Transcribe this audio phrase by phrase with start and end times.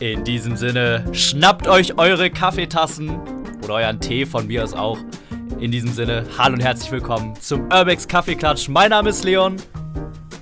[0.00, 3.20] In diesem Sinne, schnappt euch eure Kaffeetassen
[3.62, 4.96] oder euren Tee von mir aus auch.
[5.58, 8.70] In diesem Sinne, hallo und herzlich willkommen zum Urbex Kaffeeklatsch.
[8.70, 9.56] Mein Name ist Leon.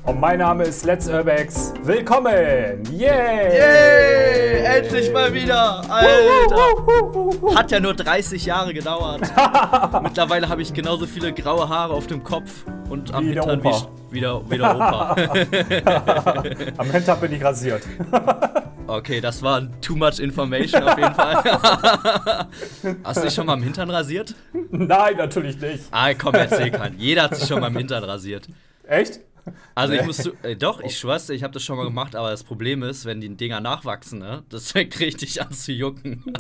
[0.04, 1.75] Und mein Name ist Let's Urbex.
[1.82, 2.84] Willkommen!
[2.93, 3.58] Yay!
[3.58, 4.62] Yay!
[4.62, 5.82] Endlich mal wieder!
[5.90, 7.56] Alter!
[7.56, 9.22] Hat ja nur 30 Jahre gedauert.
[10.04, 13.72] Mittlerweile habe ich genauso viele graue Haare auf dem Kopf und am Wie Hintern wie,
[14.12, 15.17] wie, der, wie der Opa.
[16.79, 17.82] Am Hintern bin ich rasiert.
[18.88, 21.44] Okay, das war too much information auf jeden Fall.
[23.04, 24.34] Hast du dich schon mal am Hintern rasiert?
[24.70, 25.84] Nein, natürlich nicht.
[25.90, 26.98] Ah, komm, erzähl keinen.
[26.98, 28.48] Jeder hat sich schon mal am Hintern rasiert.
[28.84, 29.20] Echt?
[29.74, 32.44] Also ich muss äh, doch, ich schwör's ich habe das schon mal gemacht, aber das
[32.44, 36.22] Problem ist, wenn die Dinger nachwachsen, ne, das fängt richtig an zu jucken.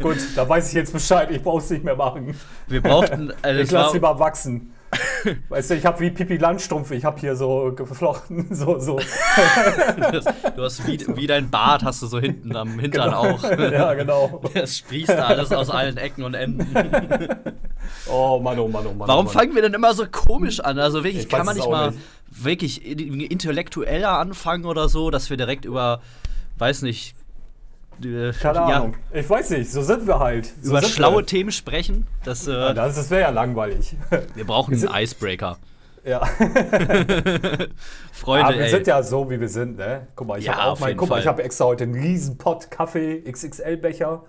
[0.00, 1.30] Gut, da weiß ich jetzt Bescheid.
[1.30, 2.34] Ich brauch's nicht mehr machen.
[2.68, 4.72] Wir brauchten, also Ich es lass war, lieber wachsen.
[5.48, 6.90] Weißt du, ich habe wie Pipi Landstrumpf.
[6.90, 8.98] Ich habe hier so geflochten, so, so.
[10.12, 10.24] das,
[10.56, 13.42] du hast wie, wie dein Bart hast du so hinten am Hintern auch.
[13.58, 14.42] ja, genau.
[14.54, 16.66] Es sprießt alles aus allen Ecken und Enden.
[18.08, 19.08] Oh Mann, oh Mann, oh Mann.
[19.08, 19.32] Warum oh Mann.
[19.32, 20.78] fangen wir denn immer so komisch an?
[20.78, 22.00] Also wirklich, Ich kann man nicht mal nicht.
[22.30, 26.00] wirklich intellektueller anfangen oder so, dass wir direkt über,
[26.58, 27.14] weiß nicht,
[28.04, 28.96] äh, Keine ja, Ahnung.
[29.12, 30.52] Ich weiß nicht, so sind wir halt.
[30.62, 31.26] So über schlaue wir.
[31.26, 32.06] Themen sprechen?
[32.24, 33.96] Das, äh, Ja, das das wäre ja langweilig.
[34.34, 35.58] wir brauchen einen Icebreaker.
[36.04, 36.24] Ja.
[38.12, 38.70] Freunde, Aber wir ey.
[38.70, 40.08] sind ja so, wie wir sind, ne?
[40.14, 41.22] Guck mal, ich Ja, habe auch mein, guck mal, Fall.
[41.22, 44.22] ich habe extra heute einen riesen Pott Kaffee, XXL-Becher.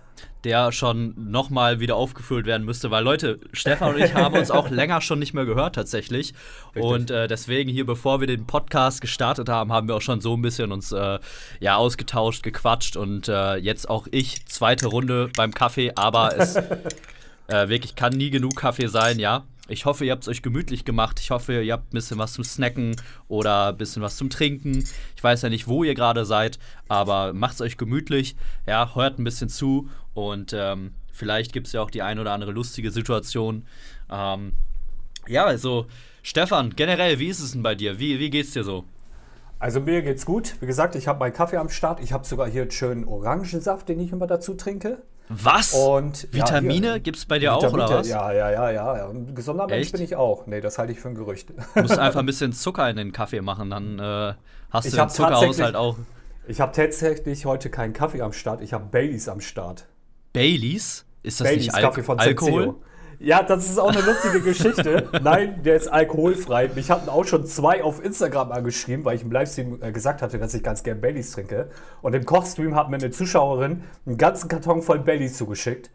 [0.43, 4.69] der schon nochmal wieder aufgefüllt werden müsste, weil Leute, Stefan und ich haben uns auch
[4.71, 6.33] länger schon nicht mehr gehört tatsächlich.
[6.75, 10.35] Und äh, deswegen hier, bevor wir den Podcast gestartet haben, haben wir auch schon so
[10.35, 11.19] ein bisschen uns äh,
[11.59, 16.55] ja ausgetauscht, gequatscht und äh, jetzt auch ich, zweite Runde beim Kaffee, aber es
[17.47, 19.43] äh, wirklich kann nie genug Kaffee sein, ja.
[19.67, 21.19] Ich hoffe, ihr habt es euch gemütlich gemacht.
[21.19, 22.95] Ich hoffe, ihr habt ein bisschen was zum Snacken
[23.27, 24.83] oder ein bisschen was zum Trinken.
[25.15, 28.35] Ich weiß ja nicht, wo ihr gerade seid, aber macht es euch gemütlich.
[28.65, 32.33] Ja, hört ein bisschen zu und ähm, vielleicht gibt es ja auch die ein oder
[32.33, 33.65] andere lustige Situation.
[34.09, 34.53] Ähm,
[35.27, 35.85] ja, also,
[36.23, 37.99] Stefan, generell, wie ist es denn bei dir?
[37.99, 38.85] Wie, wie geht's dir so?
[39.59, 40.55] Also mir geht's gut.
[40.59, 41.99] Wie gesagt, ich habe meinen Kaffee am Start.
[42.01, 45.03] Ich habe sogar hier einen schönen Orangensaft, den ich immer dazu trinke.
[45.29, 45.73] Was?
[45.73, 46.99] Und ja, Vitamine hier.
[46.99, 48.09] gibt's bei dir auch, oder Vitamine, was?
[48.09, 48.97] Ja, ja, ja, ja.
[48.97, 49.09] ja.
[49.09, 49.91] Ein gesunder Mensch Echt?
[49.93, 50.45] bin ich auch.
[50.45, 51.49] Nee, das halte ich für ein Gerücht.
[51.49, 54.33] Du musst einfach ein bisschen Zucker in den Kaffee machen, dann äh,
[54.71, 55.97] hast Ich du den Zuckerhaushalt auch.
[56.47, 58.61] Ich habe tatsächlich heute keinen Kaffee am Start.
[58.61, 59.85] Ich habe Baileys am Start.
[60.33, 61.05] Baileys?
[61.23, 62.63] Ist das Baileys nicht Al Kaffee von Alkohol?
[62.63, 62.81] Senseo.
[63.23, 65.07] Ja, das ist auch eine lustige Geschichte.
[65.21, 66.71] Nein, der ist alkoholfrei.
[66.73, 70.39] Mich hatten auch schon zwei auf Instagram angeschrieben, weil ich im Livestream äh, gesagt hatte,
[70.39, 71.69] dass ich ganz gern Baileys trinke.
[72.01, 75.91] Und im Kochstream hat mir eine Zuschauerin einen ganzen Karton voll Baileys zugeschickt.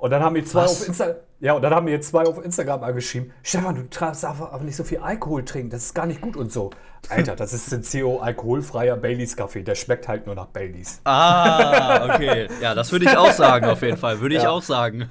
[0.00, 0.80] Und dann haben mir zwei Was?
[0.82, 4.58] auf Insta ja, und dann haben mir zwei auf Instagram angeschrieben, Stefan, du darfst aber
[4.62, 6.68] nicht so viel Alkohol trinken, das ist gar nicht gut und so.
[7.08, 11.00] Alter, das ist Senseo alkoholfreier Baileys Kaffee, der schmeckt halt nur nach Baileys.
[11.04, 12.48] Ah, okay.
[12.60, 14.20] Ja, das würde ich auch sagen, auf jeden Fall.
[14.20, 14.50] Würde ich Ja.
[14.50, 15.06] auch sagen.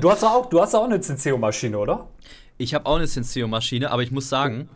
[0.00, 2.08] Du hast auch, du hast auch eine Senseo Maschine, oder?
[2.58, 4.68] Ich habe auch eine Senseo-Maschine, aber ich muss sagen,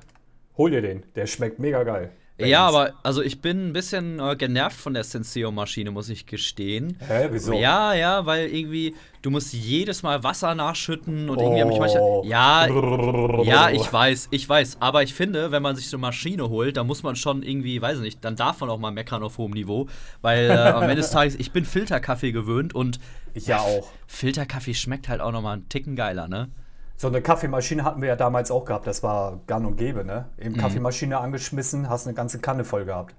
[0.59, 2.11] Hol dir den, der schmeckt mega geil.
[2.39, 2.91] Ja, Baileys.
[2.91, 6.99] aber also ich bin ein bisschen äh, genervt von der Senseo-Maschine, muss ich gestehen.
[7.07, 7.55] Hä, wieso?
[7.55, 12.03] Ja, ja, weil irgendwie, du musst jedes Mal Wasser nachschütten und irgendwie habe ich manchmal.
[12.03, 12.23] Oh.
[12.27, 12.67] Ja,
[13.43, 14.79] ja, ich weiß, ich weiß.
[14.81, 17.81] Aber ich finde, wenn man sich so eine Maschine holt, dann muss man schon irgendwie,
[17.81, 19.89] weiß ich nicht, dann darf man auch mal meckern auf hohem Niveau.
[20.21, 23.01] Weil äh, am Ende des Tages, ich bin Filterkaffee gewöhnt und
[23.33, 23.89] Ich ja auch.
[24.07, 26.49] Filterkaffee schmeckt halt auch nochmal einen Ticken geiler, ne?
[26.97, 28.87] So eine Kaffeemaschine hatten wir ja damals auch gehabt.
[28.87, 30.27] Das war gang und gäbe, ne?
[30.39, 30.45] Mhm.
[30.47, 33.15] Eben Kaffeemaschine angeschmissen, hast eine ganze Kanne voll gehabt.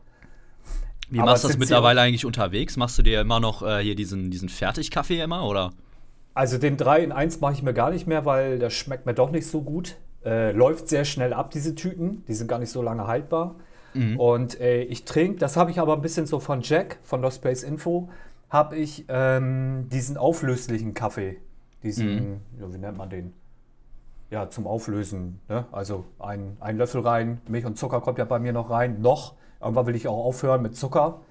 [1.09, 2.75] Wie Aber machst du das mittlerweile eigentlich unterwegs?
[2.75, 5.71] Machst du dir immer noch äh, hier diesen, diesen Fertigkaffee immer, oder?
[6.33, 9.13] Also den 3 in 1 mache ich mir gar nicht mehr, weil das schmeckt mir
[9.13, 9.95] doch nicht so gut.
[10.25, 12.25] Äh, läuft sehr schnell ab, diese Tüten.
[12.27, 13.55] Die sind gar nicht so lange haltbar.
[13.93, 14.19] Mhm.
[14.19, 17.37] Und äh, ich trinke, das habe ich aber ein bisschen so von Jack, von Lost
[17.37, 18.09] Space Info,
[18.49, 21.37] habe ich ähm, diesen auflöslichen Kaffee.
[21.83, 22.41] Diesen, Mhm.
[22.73, 23.33] wie nennt man den?
[24.29, 25.39] Ja, zum Auflösen.
[25.47, 25.65] Ne?
[25.72, 29.02] Also ein, ein Löffel rein, Milch und Zucker kommt ja bei mir noch rein.
[29.02, 29.35] Noch.
[29.61, 31.22] Irgendwann will ich auch aufhören mit Zucker.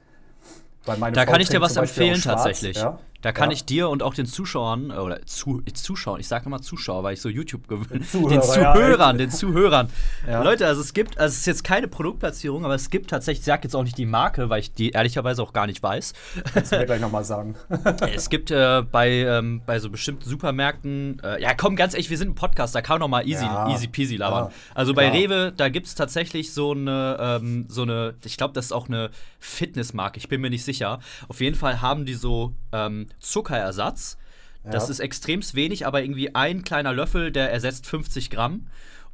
[0.85, 2.77] Da Frau kann ich dir was empfehlen schwarz, tatsächlich.
[2.77, 2.99] Ja?
[3.27, 3.55] Da kann Ja.
[3.55, 7.15] ich dir und auch den Zuschauern, äh, oder zu, Zuschauern, ich sage immer Zuschauer, weil
[7.15, 9.89] ich so YouTube gewöhnt Zuhörer, den ja, Zuhörern, den Zuhörern.
[10.29, 10.45] Ja.
[10.45, 13.45] Leute, also es gibt, also es ist jetzt keine Produktplatzierung, aber es gibt tatsächlich, ich
[13.47, 16.13] sage jetzt auch nicht die Marke, weil ich die ehrlicherweise auch gar nicht weiß.
[16.55, 17.57] Kannst du mir gleich nochmal sagen.
[18.15, 22.19] Es gibt äh, bei, ähm, bei so bestimmten Supermärkten, äh, ja komm, ganz ehrlich, wir
[22.19, 24.45] sind ein Podcast, da kann man noch mal easy, Ja, easy peasy labern.
[24.45, 25.17] ja, also bei klar.
[25.17, 28.87] Rewe, da gibt es tatsächlich so eine, ähm, so eine, ich glaube, das ist auch
[28.89, 31.01] eine Fitnessmarke, ich bin mir nicht sicher.
[31.27, 34.19] Auf jeden Fall haben die so ähm, Zuckerersatz.
[34.65, 34.91] Das Ja.
[34.91, 38.67] ist extremst wenig, aber irgendwie ein kleiner Löffel, der ersetzt 50 Gramm.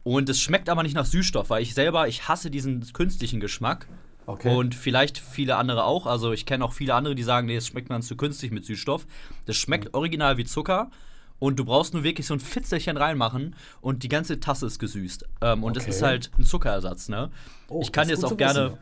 [0.02, 3.86] Und es schmeckt aber nicht nach Süßstoff, weil ich selber, ich hasse diesen künstlichen Geschmack.
[4.26, 4.54] Okay.
[4.54, 6.06] Und vielleicht viele andere auch.
[6.06, 8.64] Also ich kenne auch viele andere, die sagen, nee, es schmeckt man zu künstlich mit
[8.64, 9.06] Süßstoff.
[9.46, 9.94] Das schmeckt mhm.
[9.94, 10.90] original wie Zucker.
[11.38, 15.26] Und du brauchst nur wirklich so ein Fitzelchen reinmachen und die ganze Tasse ist gesüßt.
[15.40, 15.86] Ähm, und okay.
[15.86, 17.32] das ist halt ein Zuckerersatz, ne?
[17.66, 18.78] Oh, ich kann jetzt auch gerne wissen.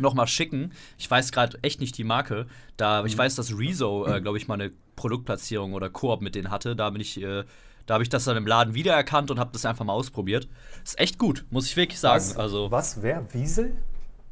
[0.00, 0.72] Noch mal schicken.
[0.98, 2.46] Ich weiß gerade echt nicht die Marke.
[2.76, 3.06] Da, mhm.
[3.06, 6.76] Ich weiß, dass Rezo, äh, glaube ich, mal eine Produktplatzierung oder Koop mit denen hatte.
[6.76, 7.20] Da bin ich.
[7.22, 7.44] Äh,
[7.86, 10.48] da habe ich das dann im Laden wiedererkannt und habe das einfach mal ausprobiert.
[10.84, 12.16] Ist echt gut, muss ich wirklich sagen.
[12.16, 12.36] Was?
[12.36, 13.00] Also Was?
[13.00, 13.32] Wer?
[13.32, 13.76] Wiesel?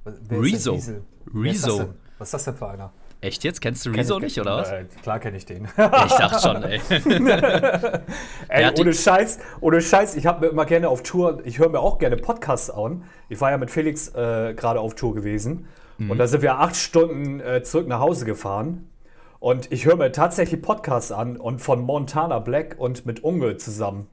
[0.04, 0.80] Wer Rezo.
[1.32, 1.94] Rezo.
[2.18, 2.92] Was ist das denn für einer?
[3.24, 3.62] Echt jetzt?
[3.62, 4.70] Kennst du Rezo nicht, oder was?
[4.70, 5.64] Äh, klar kenne ich den.
[5.76, 6.78] ich dachte schon, ey.
[8.48, 11.80] ey ohne Scheiß, ohne Scheiß, ich habe mir immer gerne auf Tour, ich höre mir
[11.80, 13.04] auch gerne Podcasts an.
[13.30, 15.68] Ich war ja mit Felix äh, gerade auf Tour gewesen.
[15.96, 16.10] Mhm.
[16.10, 18.90] Und da sind wir acht Stunden äh, zurück nach Hause gefahren.
[19.40, 24.06] Und ich höre mir tatsächlich Podcasts an und von Montana Black und mit Unge zusammen.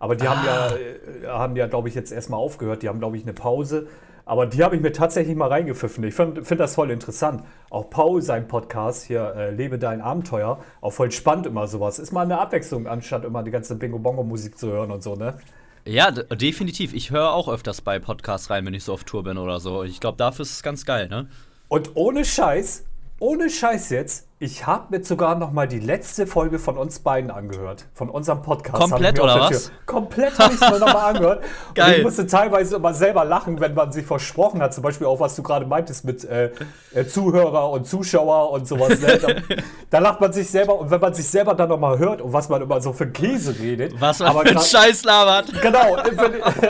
[0.00, 0.34] Aber die ah.
[0.34, 2.82] haben ja, äh, haben ja, glaube ich, jetzt erstmal aufgehört.
[2.82, 3.86] Die haben, glaube ich, eine Pause.
[4.28, 6.02] Aber die habe ich mir tatsächlich mal reingepfiffen.
[6.02, 7.44] Ich finde find das voll interessant.
[7.70, 12.00] Auch Paul, sein Podcast hier, äh, Lebe dein Abenteuer, auch voll spannend immer sowas.
[12.00, 15.38] Ist mal eine Abwechslung, anstatt immer die ganze Bingo-Bongo-Musik zu hören und so, ne?
[15.84, 16.92] Ja, definitiv.
[16.92, 19.84] Ich höre auch öfters bei Podcasts rein, wenn ich so auf Tour bin oder so.
[19.84, 21.28] Ich glaube, dafür ist es ganz geil, ne?
[21.68, 22.84] Und ohne Scheiß,
[23.18, 27.30] ohne Scheiß jetzt, ich habe mir sogar noch mal die letzte Folge von uns beiden
[27.30, 28.76] angehört, von unserem Podcast.
[28.76, 29.72] Komplett oder was?
[29.86, 31.42] Komplett habe ich es mir noch mal angehört.
[31.74, 31.86] Geil.
[31.92, 35.18] Und ich musste teilweise immer selber lachen, wenn man sich versprochen hat, zum Beispiel auch,
[35.18, 36.50] was du gerade meintest mit äh,
[36.92, 39.00] äh, Zuhörer und Zuschauer und sowas.
[39.00, 39.18] Ne?
[39.18, 39.56] Da,
[39.90, 42.34] da, lacht man sich selber und wenn man sich selber dann noch mal hört und
[42.34, 43.98] was man immer so für Käse redet.
[43.98, 45.50] Was man für Scheiß labert.
[45.62, 45.96] Genau,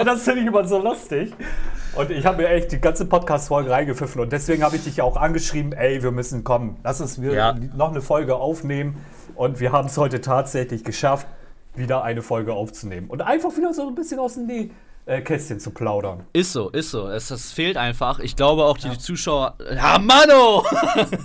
[0.04, 1.32] das finde ich immer so lustig.
[1.96, 5.04] Und ich habe mir echt die ganze Podcast-Folge reingepfiffen und deswegen habe ich dich ja
[5.04, 6.76] auch angeschrieben, ey, wir müssen kommen.
[6.84, 7.54] Lass uns wir ja.
[7.74, 9.02] noch eine Folge aufnehmen.
[9.34, 11.26] Und wir haben es heute tatsächlich geschafft,
[11.74, 13.08] wieder eine Folge aufzunehmen.
[13.08, 14.46] Und einfach wieder so ein bisschen aus dem
[15.06, 16.24] äh, Kästchen zu plaudern.
[16.32, 17.08] Ist so, ist so.
[17.08, 18.18] Es, es fehlt einfach.
[18.18, 18.98] Ich glaube auch die ja.
[18.98, 19.56] Zuschauer.
[19.72, 20.64] Ja, Mano!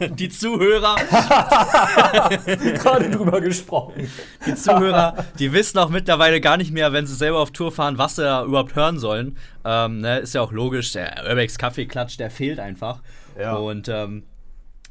[0.16, 0.96] die Zuhörer.
[2.46, 4.08] Gerade drüber gesprochen.
[4.46, 7.98] Die Zuhörer, die wissen auch mittlerweile gar nicht mehr, wenn sie selber auf Tour fahren,
[7.98, 9.38] was sie da überhaupt hören sollen.
[9.66, 10.92] Ähm, ne, ist ja auch logisch.
[10.94, 13.02] Der Urbex Kaffeeklatsch, der fehlt einfach.
[13.40, 13.56] Ja.
[13.56, 14.24] Und ähm,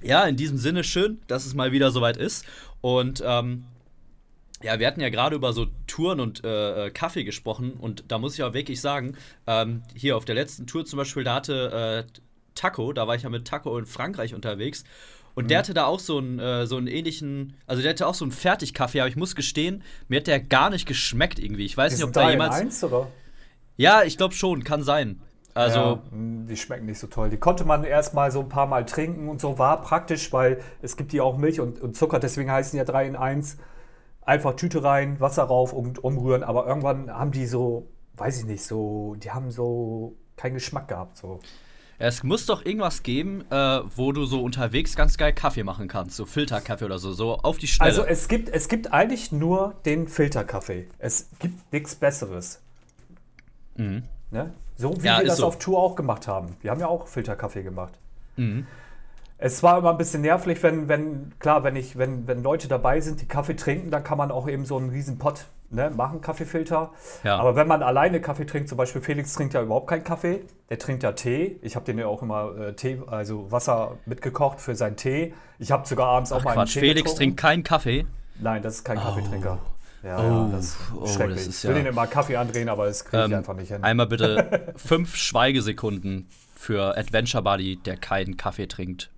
[0.03, 2.45] ja, in diesem Sinne schön, dass es mal wieder soweit ist.
[2.81, 3.67] Und ähm,
[4.63, 8.19] ja, wir hatten ja gerade über so Touren und äh, äh, Kaffee gesprochen und da
[8.19, 9.17] muss ich auch wirklich sagen,
[9.47, 12.21] ähm, hier auf der letzten Tour zum Beispiel, da hatte äh,
[12.55, 14.85] Taco, da war ich ja mit Taco in Frankreich unterwegs
[15.35, 15.49] und mhm.
[15.49, 18.25] der hatte da auch so einen, äh, so einen ähnlichen, also der hatte auch so
[18.25, 21.65] einen Fertigkaffee, aber ich muss gestehen, mir hat der gar nicht geschmeckt irgendwie.
[21.65, 22.57] Ich weiß die nicht, ob da jemals.
[22.57, 23.09] Eins, oder?
[23.77, 25.21] Ja, ich glaube schon, kann sein.
[25.55, 27.31] Also, ja, hm, die schmecken nicht so toll.
[27.31, 30.61] Die konnte man erst mal so ein paar Mal trinken und so war praktisch, weil
[30.83, 33.57] es gibt die auch Milch und, und Zucker, deswegen heißen die ja 3 in 1
[34.31, 36.43] einfach Tüte rein, Wasser rauf und umrühren.
[36.45, 41.19] Aber irgendwann haben die so, weiß ich nicht, so, die haben so keinen Geschmack gehabt.
[41.19, 41.41] So.
[41.99, 46.17] Es muss doch irgendwas geben, äh, wo du so unterwegs ganz geil Kaffee machen kannst,
[46.17, 47.91] so Filterkaffee oder so, so auf die Schnelle.
[47.91, 50.87] Also es gibt, es gibt eigentlich nur den Filterkaffee.
[50.99, 52.63] Es gibt nichts Besseres.
[53.77, 54.05] Mhm.
[54.31, 54.55] Ne?
[54.77, 55.47] So wie ja, wir das so.
[55.47, 56.57] auf Tour auch gemacht haben.
[56.63, 57.95] Wir haben ja auch Filterkaffee gemacht.
[58.37, 58.67] Mhm.
[59.43, 63.01] Es war immer ein bisschen nervlich, wenn, wenn klar, wenn, ich, wenn, wenn Leute dabei
[63.01, 66.21] sind, die Kaffee trinken, dann kann man auch eben so einen riesen Pott ne, machen,
[66.21, 66.91] Kaffeefilter.
[67.25, 67.39] Ja.
[67.39, 70.79] Aber wenn man alleine Kaffee trinkt, zum Beispiel Felix trinkt ja überhaupt keinen Kaffee, der
[70.79, 71.59] trinkt ja Tee.
[71.63, 75.33] Ich habe den ja auch immer äh, Tee, also Wasser mitgekocht für seinen Tee.
[75.59, 77.17] Ich habe sogar abends auch Ach, mal einen Quatsch, Tee Felix getrunken.
[77.17, 78.07] trinkt keinen Kaffee?
[78.39, 79.03] Nein, das ist kein oh.
[79.03, 79.59] Kaffeetrinker.
[80.03, 81.39] Ja, oh, ja, das ist oh, schrecklich.
[81.39, 83.55] Das ist ja ich will den immer Kaffee andrehen, aber das kriege ich ähm, einfach
[83.55, 83.83] nicht hin.
[83.83, 89.11] Einmal bitte fünf Schweigesekunden für Adventure Buddy, der keinen Kaffee trinkt.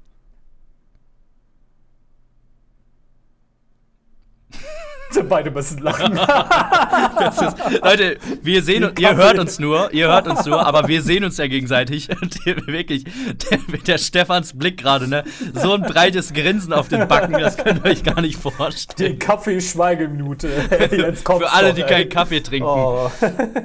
[5.28, 6.12] Beide müssen lachen.
[6.16, 11.02] ist, Leute, wir sehen uns, ihr hört uns nur, ihr hört uns nur, aber wir
[11.02, 12.08] sehen uns ja gegenseitig.
[12.66, 15.24] wirklich, der, der Stefans Blick gerade, ne?
[15.54, 19.12] So ein breites Grinsen auf den Backen, das könnt ihr euch gar nicht vorstellen.
[19.12, 20.48] Die Kaffeeschweigeminute.
[20.90, 22.68] Jetzt kommt's Für alle, doch, die keinen Kaffee trinken.
[22.68, 23.10] Oh.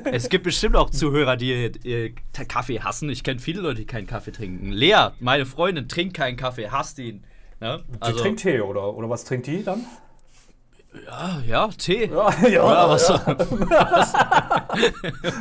[0.06, 2.16] Es gibt bestimmt auch Zuhörer, die, die
[2.48, 3.10] Kaffee hassen.
[3.10, 4.72] Ich kenne viele Leute, die keinen Kaffee trinken.
[4.72, 7.24] Lea, meine Freundin, trinkt keinen Kaffee, hasst ihn.
[7.60, 7.84] Ne?
[8.00, 9.86] Also, die trinkt Tee, oder, oder was trinkt die dann?
[11.06, 12.06] Ja, ja, Tee.
[12.06, 13.22] Ja, ja, Oder was, ja.
[13.28, 14.14] was,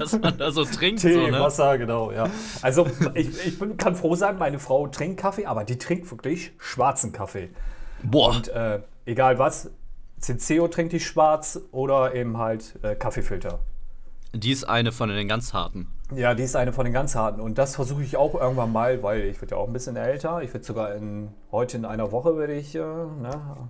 [0.01, 1.03] was, man da so trinkt.
[1.03, 1.41] Tee, so, ne?
[1.41, 2.29] Wasser, genau, ja.
[2.63, 6.53] Also ich, ich bin, kann froh sein, meine Frau trinkt Kaffee, aber die trinkt wirklich
[6.59, 7.51] schwarzen Kaffee.
[8.03, 8.31] Boah.
[8.31, 9.71] Und äh, egal was,
[10.21, 13.61] Cinceo trinkt die schwarz oder eben halt äh, Kaffeefilter.
[14.33, 15.89] Die ist eine von den ganz harten.
[16.15, 17.41] Ja, die ist eine von den ganz harten.
[17.41, 20.43] Und das versuche ich auch irgendwann mal, weil ich werde ja auch ein bisschen älter.
[20.43, 23.69] Ich werde sogar in, heute in einer Woche werde ich, äh, ne,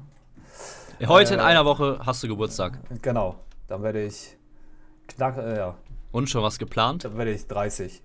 [1.04, 2.78] Heute in äh, einer Woche hast du Geburtstag.
[3.02, 3.36] Genau.
[3.68, 4.36] Dann werde ich
[5.08, 5.74] knack, äh, ja.
[6.12, 7.04] Und schon was geplant?
[7.04, 8.02] Dann werde ich 30.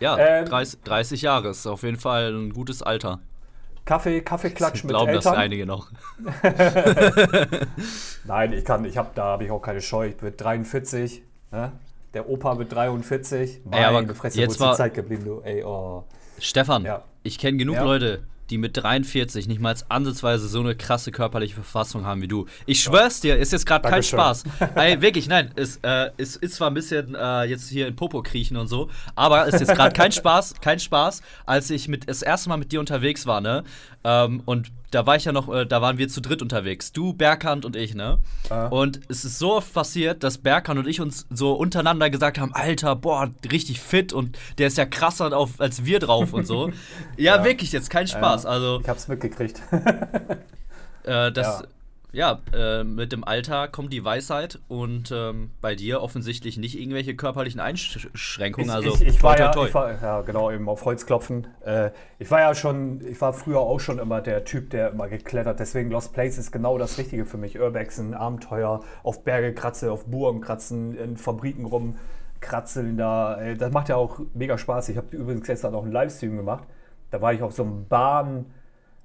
[0.00, 3.20] ja, ähm, 30, 30 Jahre ist auf jeden Fall ein gutes Alter.
[3.84, 5.32] Kaffee, Kaffeeklatsch mit glauben Eltern.
[5.32, 5.90] das einige noch.
[8.24, 10.08] Nein, ich kann, ich habe da habe ich auch keine Scheu.
[10.08, 11.72] Ich bin 43, ne?
[12.14, 13.62] Der Opa mit 43.
[13.64, 15.40] Meine ey, aber Fresse, jetzt war Zeit geblieben, du.
[15.40, 16.04] Ey, oh.
[16.38, 17.02] Stefan, ja.
[17.22, 17.84] ich kenne genug ja.
[17.84, 22.46] Leute, die mit 43 nicht mal ansatzweise so eine krasse körperliche Verfassung haben wie du.
[22.66, 24.44] Ich schwör's dir, ist jetzt gerade kein Spaß.
[24.74, 28.20] Ey, wirklich, nein, es äh, ist, ist zwar ein bisschen äh, jetzt hier in Popo
[28.22, 32.20] kriechen und so, aber ist jetzt gerade kein Spaß, kein Spaß, als ich mit das
[32.20, 33.64] erste Mal mit dir unterwegs war, ne?
[34.04, 36.92] Ähm, und da war ich ja noch, äh, da waren wir zu dritt unterwegs.
[36.92, 38.18] Du, Berghand und ich, ne?
[38.50, 38.66] Ah.
[38.66, 42.54] Und es ist so oft passiert, dass Berghand und ich uns so untereinander gesagt haben:
[42.54, 46.68] Alter, boah, richtig fit und der ist ja krasser auf, als wir drauf und so.
[47.16, 48.46] ja, ja, wirklich, jetzt kein Spaß.
[48.46, 49.60] also, ich hab's mitgekriegt.
[51.04, 51.60] äh, das.
[51.60, 51.62] Ja
[52.12, 57.16] ja, äh, mit dem Alter kommt die Weisheit und ähm, bei dir offensichtlich nicht irgendwelche
[57.16, 58.68] körperlichen Einschränkungen.
[58.68, 61.46] Ich, also ich, ich, war, ja, ich war ja genau eben auf Holz klopfen.
[61.64, 65.08] Äh, ich war ja schon, ich war früher auch schon immer der Typ, der immer
[65.08, 65.58] geklettert.
[65.58, 67.58] Deswegen Lost Place ist genau das Richtige für mich.
[67.58, 73.40] Urbexen, Abenteuer, auf Berge kratzen, auf Burgen kratzen, in Fabriken rumkratzeln da.
[73.40, 74.90] Äh, das macht ja auch mega Spaß.
[74.90, 76.64] Ich habe übrigens gestern auch einen Livestream gemacht.
[77.10, 78.52] Da war ich auf so einem Bahn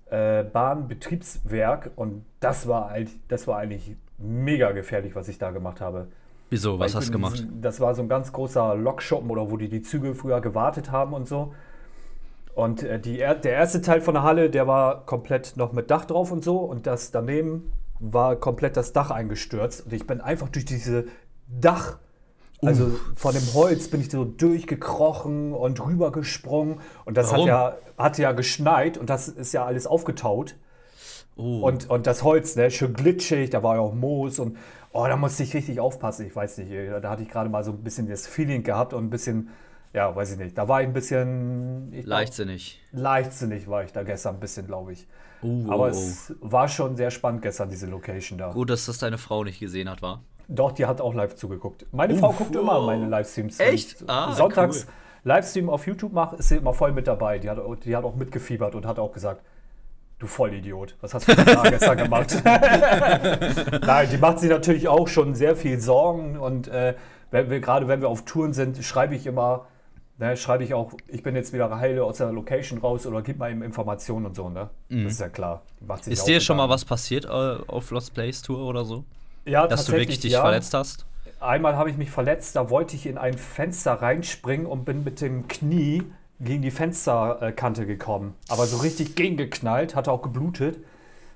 [0.09, 2.93] äh, Bahnbetriebswerk und das war,
[3.27, 6.07] das war eigentlich mega gefährlich, was ich da gemacht habe.
[6.49, 6.79] Wieso?
[6.79, 7.45] Was hast du gemacht?
[7.61, 11.13] Das war so ein ganz großer Lokschuppen oder wo die die Züge früher gewartet haben
[11.13, 11.53] und so.
[12.55, 16.05] Und äh, die, der erste Teil von der Halle, der war komplett noch mit Dach
[16.05, 16.57] drauf und so.
[16.57, 19.85] Und das daneben war komplett das Dach eingestürzt.
[19.85, 21.05] Und ich bin einfach durch diese
[21.47, 21.99] Dach,
[22.61, 22.99] also uh.
[23.15, 26.79] von dem Holz bin ich so durchgekrochen und rübergesprungen.
[27.05, 30.55] Und das hat ja, hat ja geschneit und das ist ja alles aufgetaut.
[31.37, 31.61] Uh.
[31.61, 34.57] Und, und das Holz, ne, schön glitschig, da war ja auch Moos und
[34.91, 36.25] oh, da musste ich richtig aufpassen.
[36.25, 36.71] Ich weiß nicht,
[37.01, 39.49] da hatte ich gerade mal so ein bisschen das Feeling gehabt und ein bisschen,
[39.93, 40.57] ja, weiß ich nicht.
[40.57, 41.93] Da war ich ein bisschen.
[41.93, 42.81] Ich leichtsinnig.
[42.91, 45.07] Glaub, leichtsinnig war ich da gestern ein bisschen, glaube ich.
[45.43, 48.51] Uh, Aber es war schon sehr spannend gestern, diese Location da.
[48.51, 50.23] Gut, dass das deine Frau nicht gesehen hat, war?
[50.47, 51.85] Doch, die hat auch live zugeguckt.
[51.91, 52.61] Meine Uff, Frau guckt wow.
[52.61, 53.59] immer meine Livestreams.
[53.59, 54.03] Echt?
[54.07, 54.93] Ah, Sonntags cool.
[55.23, 57.37] Livestream auf YouTube macht, ist sie immer voll mit dabei.
[57.39, 59.41] Die hat, die hat auch mitgefiebert und hat auch gesagt,
[60.19, 62.41] du Vollidiot, was hast du da gestern gemacht?
[62.43, 66.95] Nein, die macht sich natürlich auch schon sehr viel Sorgen und äh,
[67.29, 69.67] wenn wir, gerade wenn wir auf Touren sind, schreibe ich immer,
[70.17, 73.37] ne, schreibe ich auch, ich bin jetzt wieder heile aus der Location raus oder gib
[73.37, 74.69] mal eben Informationen und so, ne?
[74.89, 75.03] Mhm.
[75.03, 75.61] Das ist ja klar.
[76.05, 79.03] ist dir schon mal was passiert äh, auf Lost Place Tour oder so?
[79.47, 80.41] Ja, Dass du wirklich dich ja.
[80.41, 81.05] verletzt hast?
[81.39, 85.21] Einmal habe ich mich verletzt, da wollte ich in ein Fenster reinspringen und bin mit
[85.21, 86.03] dem Knie
[86.39, 88.35] gegen die Fensterkante gekommen.
[88.49, 90.77] Aber so richtig gegengeknallt, hatte auch geblutet.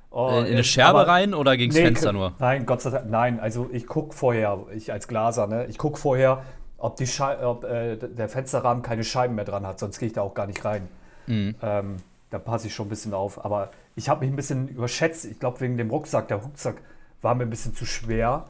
[0.10, 2.34] Oh, in eine Scherbe aber, rein oder gegen das nee, Fenster nur?
[2.40, 3.40] Nein, Gott sei Dank, nein.
[3.40, 6.44] Also ich gucke vorher, ich als Glaser, ne, ich gucke vorher,
[6.78, 7.08] ob, die
[7.44, 10.48] ob äh, der Fensterrahmen keine Scheiben mehr dran hat, sonst gehe ich da auch gar
[10.48, 10.88] nicht rein.
[11.28, 11.56] Mhm.
[11.62, 11.98] Ähm,
[12.30, 13.46] da passe ich schon ein bisschen auf.
[13.46, 16.28] Aber ich habe mich ein bisschen überschätzt, ich glaube wegen dem Rucksack.
[16.28, 16.78] Der Rucksack
[17.22, 18.46] war mir ein bisschen zu schwer.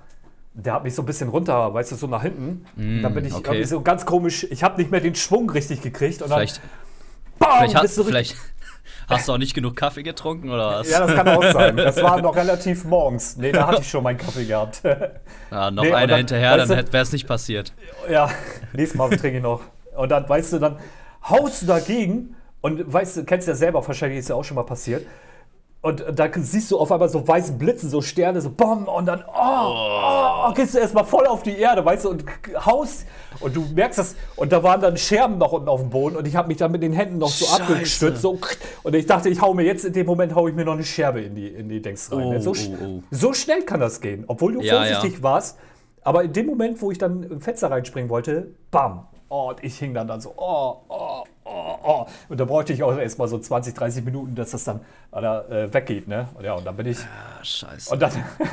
[0.53, 2.65] Der hat mich so ein bisschen runter, weißt du, so nach hinten.
[2.75, 3.63] Mm, dann bin ich okay.
[3.63, 6.21] so ganz komisch, ich habe nicht mehr den Schwung richtig gekriegt.
[6.21, 8.35] Und vielleicht, dann, bam, vielleicht, hat, vielleicht
[9.07, 10.89] hast du auch nicht genug Kaffee getrunken oder was?
[10.89, 11.77] Ja, das kann auch sein.
[11.77, 13.37] Das war noch relativ morgens.
[13.37, 14.81] Nee, da hatte ich schon meinen Kaffee gehabt.
[15.51, 17.73] Ja, noch nee, einer dann, hinterher, dann wäre es nicht passiert.
[18.09, 18.29] Ja,
[18.73, 19.61] nächstes Mal trinke ich noch.
[19.95, 20.77] Und dann, weißt du, dann
[21.29, 24.55] haust du dagegen und weißt du, kennst du ja selber, wahrscheinlich ist ja auch schon
[24.55, 25.05] mal passiert
[25.81, 29.23] und da siehst du auf einmal so weiße Blitzen, so Sterne, so BOM und dann,
[29.27, 32.23] oh, oh, oh gehst du erstmal voll auf die Erde, weißt du, und
[32.65, 33.07] haust
[33.39, 36.27] und du merkst das, und da waren dann Scherben noch unten auf dem Boden und
[36.27, 37.63] ich habe mich dann mit den Händen noch so Scheiße.
[37.63, 38.37] abgestützt, so,
[38.83, 40.83] und ich dachte, ich hau mir jetzt, in dem Moment hau ich mir noch eine
[40.83, 42.37] Scherbe in die, in die Dings rein.
[42.37, 43.03] Oh, so, oh, oh.
[43.09, 45.23] so, schnell kann das gehen, obwohl du ja, vorsichtig ja.
[45.23, 45.57] warst,
[46.03, 49.79] aber in dem Moment, wo ich dann im Fenster reinspringen wollte, bam, oh, und ich
[49.79, 52.05] hing dann, dann so, oh, oh, oh, oh.
[52.29, 54.81] Und da brauchte ich auch erstmal so 20, 30 Minuten, dass das dann
[55.11, 56.27] oder, äh, weggeht, ne?
[56.35, 56.99] Und ja, und dann bin ich.
[56.99, 57.93] Ah, scheiße.
[57.93, 58.11] Und dann,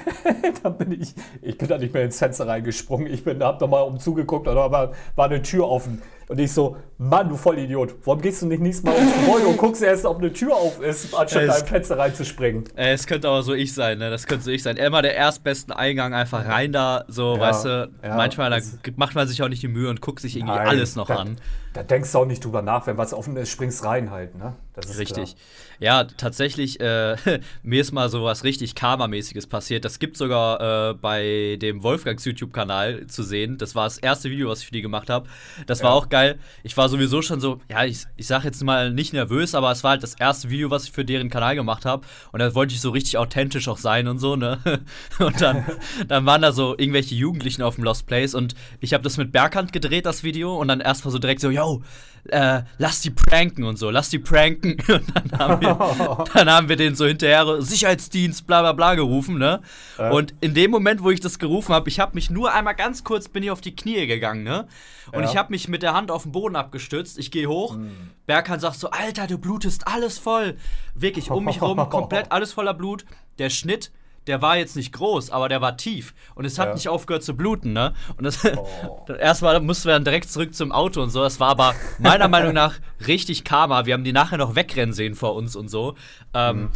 [0.62, 3.06] dann bin ich, ich bin da nicht mehr ins Fenster reingesprungen.
[3.06, 6.02] Ich bin, hab da mal umzugeguckt und da war, war eine Tür offen.
[6.28, 9.56] Und ich so, Mann, du Vollidiot, warum gehst du nicht nächstes Mal ins Gebäude und
[9.56, 12.64] guckst erst, ob eine Tür auf ist, anstatt da im Fenster reinzuspringen?
[12.76, 14.10] Es könnte aber so ich sein, ne?
[14.10, 14.76] Das könnte so ich sein.
[14.76, 18.58] Immer der erstbesten Eingang einfach rein da, so, ja, weißt du, ja, manchmal da
[18.96, 21.16] macht man sich auch nicht die Mühe und guckt sich irgendwie Nein, alles noch da,
[21.16, 21.36] an.
[21.78, 24.56] Da denkst du auch nicht drüber nach, wenn was offen ist, springst rein halt, ne?
[24.98, 25.36] Richtig.
[25.36, 25.36] Klar.
[25.80, 27.16] Ja, tatsächlich, äh,
[27.62, 29.84] mir ist mal so was richtig Karma-mäßiges passiert.
[29.84, 33.58] Das gibt sogar äh, bei dem Wolfgangs YouTube-Kanal zu sehen.
[33.58, 35.28] Das war das erste Video, was ich für die gemacht habe.
[35.66, 35.96] Das war ja.
[35.96, 36.38] auch geil.
[36.64, 39.84] Ich war sowieso schon so, ja, ich, ich sag jetzt mal nicht nervös, aber es
[39.84, 42.06] war halt das erste Video, was ich für deren Kanal gemacht habe.
[42.32, 44.58] Und da wollte ich so richtig authentisch auch sein und so, ne?
[45.18, 45.64] Und dann,
[46.08, 49.32] dann waren da so irgendwelche Jugendlichen auf dem Lost Place und ich habe das mit
[49.32, 51.82] Berghand gedreht, das Video, und dann erstmal so direkt so, yo,
[52.28, 54.76] äh, lass die pranken und so, lass die pranken.
[54.88, 59.38] Und dann haben wir, dann haben wir den so hinterher Sicherheitsdienst, bla bla bla gerufen,
[59.38, 59.60] ne?
[59.98, 60.10] Äh.
[60.10, 63.04] Und in dem Moment, wo ich das gerufen habe, ich habe mich nur einmal ganz
[63.04, 64.66] kurz, bin ich auf die Knie gegangen, ne?
[65.12, 65.30] Und ja.
[65.30, 67.18] ich habe mich mit der Hand auf den Boden abgestützt.
[67.18, 67.76] Ich gehe hoch.
[67.76, 68.10] Mhm.
[68.26, 70.56] Berkan sagt so: Alter, du blutest alles voll.
[70.94, 73.06] Wirklich um mich rum, komplett alles voller Blut.
[73.38, 73.90] Der Schnitt
[74.28, 76.14] der war jetzt nicht groß, aber der war tief.
[76.34, 76.74] Und es hat ja.
[76.74, 77.94] nicht aufgehört zu bluten, ne?
[78.16, 79.06] Und das, oh.
[79.18, 81.22] erstmal mussten wir dann direkt zurück zum Auto und so.
[81.22, 83.86] Das war aber meiner Meinung nach richtig Karma.
[83.86, 85.94] Wir haben die nachher noch wegrennen sehen vor uns und so.
[86.34, 86.68] Ähm, mhm.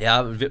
[0.00, 0.50] Ja, wir,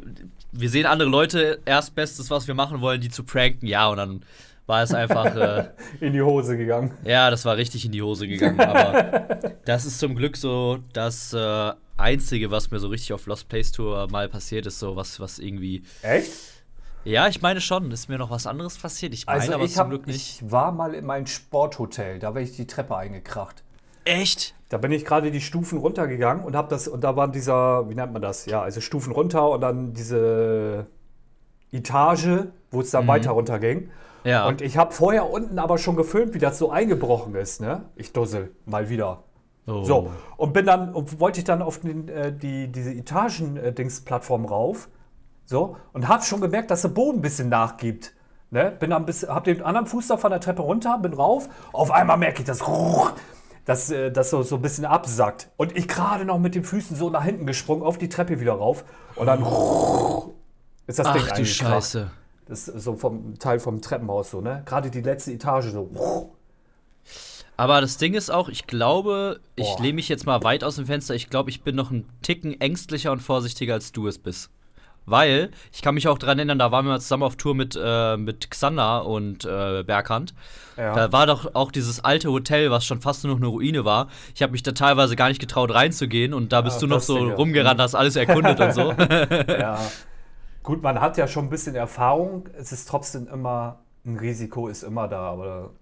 [0.51, 3.97] wir, sehen andere Leute, erst Bestes, was wir machen wollen, die zu pranken, ja, und
[3.97, 4.25] dann
[4.67, 5.35] war es einfach.
[5.35, 6.91] Äh, in die Hose gegangen.
[7.03, 8.59] Ja, das war richtig in die Hose gegangen.
[8.59, 11.33] Aber das ist zum Glück so, dass.
[11.33, 15.19] Äh, Einzige, was mir so richtig auf Lost Place Tour mal passiert ist, so was,
[15.19, 15.83] was irgendwie.
[16.01, 16.31] Echt?
[17.03, 17.91] Ja, ich meine schon.
[17.91, 19.13] Ist mir noch was anderes passiert?
[19.13, 20.41] Ich meine also aber ich zum hab, Glück nicht.
[20.41, 23.63] Ich war mal in meinem Sporthotel, da war ich die Treppe eingekracht.
[24.05, 24.55] Echt?
[24.69, 27.95] Da bin ich gerade die Stufen runtergegangen und habe das und da waren dieser, wie
[27.95, 28.45] nennt man das?
[28.45, 30.87] Ja, also Stufen runter und dann diese
[31.71, 33.09] Etage, wo es dann mhm.
[33.09, 33.89] weiter runter ging.
[34.23, 34.47] Ja.
[34.47, 37.85] Und ich habe vorher unten aber schon gefilmt, wie das so eingebrochen ist, ne?
[37.95, 39.23] Ich dussel mal wieder.
[39.67, 39.83] Oh.
[39.83, 44.89] So, und bin dann, und wollte ich dann auf den, äh, die, diese Etagen-Dings-Plattform rauf.
[45.45, 48.13] So, und hab schon gemerkt, dass der Boden ein bisschen nachgibt.
[48.49, 48.71] Ne?
[48.79, 51.47] Bin dann bis, hab den anderen Fuß da von der Treppe runter, bin rauf.
[51.71, 52.59] Auf einmal merke ich, dass
[53.65, 55.49] das, äh, das so, so ein bisschen absackt.
[55.57, 58.53] Und ich gerade noch mit den Füßen so nach hinten gesprungen, auf die Treppe wieder
[58.53, 58.83] rauf.
[59.15, 59.45] Und dann
[60.87, 62.11] ist das Ach, Ding Ach du Scheiße.
[62.47, 64.63] Das ist so vom Teil vom Treppenhaus so, ne?
[64.65, 65.89] Gerade die letzte Etage so.
[67.61, 70.87] Aber das Ding ist auch, ich glaube, ich lehne mich jetzt mal weit aus dem
[70.87, 71.13] Fenster.
[71.13, 74.49] Ich glaube, ich bin noch ein Ticken ängstlicher und vorsichtiger, als du es bist.
[75.05, 78.17] Weil, ich kann mich auch daran erinnern, da waren wir zusammen auf Tour mit, äh,
[78.17, 80.33] mit Xander und äh, Berghand.
[80.75, 80.95] Ja.
[80.95, 84.07] Da war doch auch dieses alte Hotel, was schon fast nur noch eine Ruine war.
[84.33, 87.01] Ich habe mich da teilweise gar nicht getraut reinzugehen und da bist ja, du noch
[87.01, 88.91] so Ding, rumgerannt, hast alles erkundet und so.
[89.47, 89.79] Ja.
[90.63, 92.49] Gut, man hat ja schon ein bisschen Erfahrung.
[92.57, 95.73] Es ist trotzdem immer, ein Risiko ist immer da, aber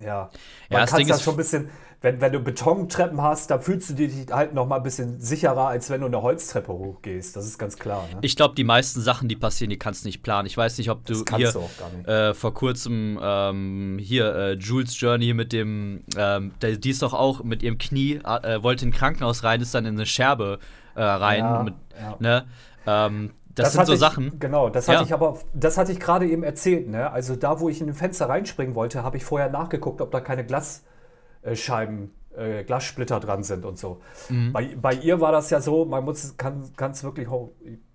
[0.00, 0.30] ja,
[0.70, 3.94] man ja, kann das schon ein bisschen, wenn, wenn du Betontreppen hast, da fühlst du
[3.94, 7.34] dich halt noch mal ein bisschen sicherer, als wenn du eine Holztreppe hochgehst.
[7.34, 8.06] Das ist ganz klar.
[8.12, 8.18] Ne?
[8.22, 10.46] Ich glaube, die meisten Sachen, die passieren, die kannst du nicht planen.
[10.46, 15.34] Ich weiß nicht, ob du hier du äh, vor kurzem ähm, hier äh, Jules Journey
[15.34, 19.42] mit dem, ähm, die ist doch auch mit ihrem Knie, äh, wollte in ein Krankenhaus
[19.42, 20.60] rein, ist dann in eine Scherbe
[20.94, 21.40] äh, rein.
[21.40, 22.16] Ja, mit, ja.
[22.20, 22.46] Ne?
[22.86, 24.38] Ähm, das, das sind so ich, Sachen.
[24.38, 25.04] Genau, das hatte ja.
[25.04, 26.88] ich aber, das hatte ich gerade eben erzählt.
[26.88, 27.10] Ne?
[27.10, 30.20] Also da, wo ich in ein Fenster reinspringen wollte, habe ich vorher nachgeguckt, ob da
[30.20, 34.00] keine Glasscheiben, äh, Glassplitter dran sind und so.
[34.28, 34.52] Mhm.
[34.52, 37.28] Bei, bei ihr war das ja so, man muss, kann es wirklich,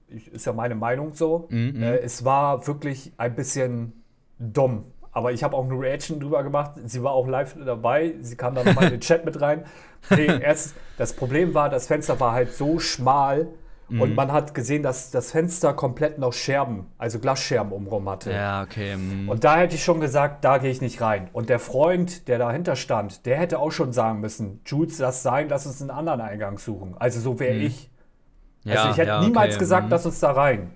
[0.07, 1.47] ist ja meine Meinung so.
[1.49, 1.81] Mhm.
[1.81, 4.03] Äh, es war wirklich ein bisschen
[4.39, 4.85] dumm.
[5.13, 6.71] Aber ich habe auch eine Reaction drüber gemacht.
[6.85, 8.15] Sie war auch live dabei.
[8.21, 9.63] Sie kam dann nochmal in den Chat mit rein.
[10.09, 13.47] Nee, erst, das Problem war, das Fenster war halt so schmal,
[13.89, 14.01] Mhm.
[14.01, 18.31] Und man hat gesehen, dass das Fenster komplett noch Scherben, also Glasscherben umrum hatte.
[18.31, 18.95] Ja, okay.
[18.95, 19.29] Mhm.
[19.29, 21.29] Und da hätte ich schon gesagt, da gehe ich nicht rein.
[21.33, 25.49] Und der Freund, der dahinter stand, der hätte auch schon sagen müssen, Jules, lass sein,
[25.49, 26.95] lass uns einen anderen Eingang suchen.
[26.97, 27.65] Also so wäre mhm.
[27.65, 27.89] ich.
[28.65, 29.59] Also ja, ich hätte ja, niemals okay.
[29.59, 29.91] gesagt, mhm.
[29.91, 30.71] lass uns da rein.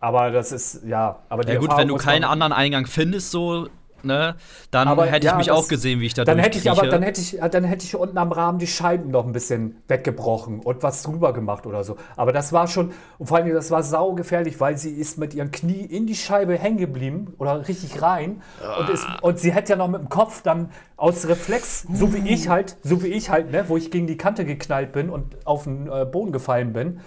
[0.00, 1.20] Aber das ist, ja.
[1.28, 3.68] Aber ja, gut, wenn du keinen anderen Eingang findest, so
[4.04, 4.36] ne,
[4.70, 6.70] dann aber, hätte ich ja, mich das, auch gesehen, wie ich da dann hätte ich
[6.70, 9.76] aber dann hätte ich dann hätte ich unten am Rahmen die Scheiben noch ein bisschen
[9.88, 11.96] weggebrochen und was drüber gemacht oder so.
[12.16, 15.50] Aber das war schon und vor allem das war saugefährlich, weil sie ist mit ihrem
[15.50, 18.80] Knie in die Scheibe hängen geblieben oder richtig rein ah.
[18.80, 22.28] und, ist, und sie hätte ja noch mit dem Kopf dann aus Reflex, so wie
[22.28, 25.36] ich halt, so wie ich halt, ne, wo ich gegen die Kante geknallt bin und
[25.44, 27.00] auf den äh, Boden gefallen bin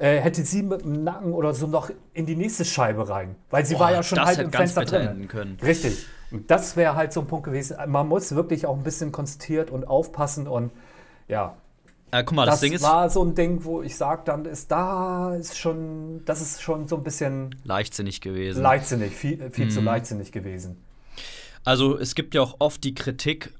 [0.00, 3.36] äh, hätte sie mit dem Nacken oder so noch in die nächste Scheibe rein.
[3.50, 5.28] Weil sie Boah, war ja schon halt im Fenster drin.
[5.62, 6.06] Richtig.
[6.30, 7.76] Und das wäre halt so ein Punkt gewesen.
[7.86, 10.70] Man muss wirklich auch ein bisschen konzentriert und aufpassen und
[11.28, 11.54] ja.
[12.12, 12.82] Äh, guck mal, das, das Ding ist.
[12.82, 16.88] war so ein Ding, wo ich sage, dann ist da ist schon, das ist schon
[16.88, 18.62] so ein bisschen leichtsinnig gewesen.
[18.62, 19.70] Leichtsinnig, viel, viel mhm.
[19.70, 20.78] zu leichtsinnig gewesen.
[21.64, 23.52] Also es gibt ja auch oft die Kritik,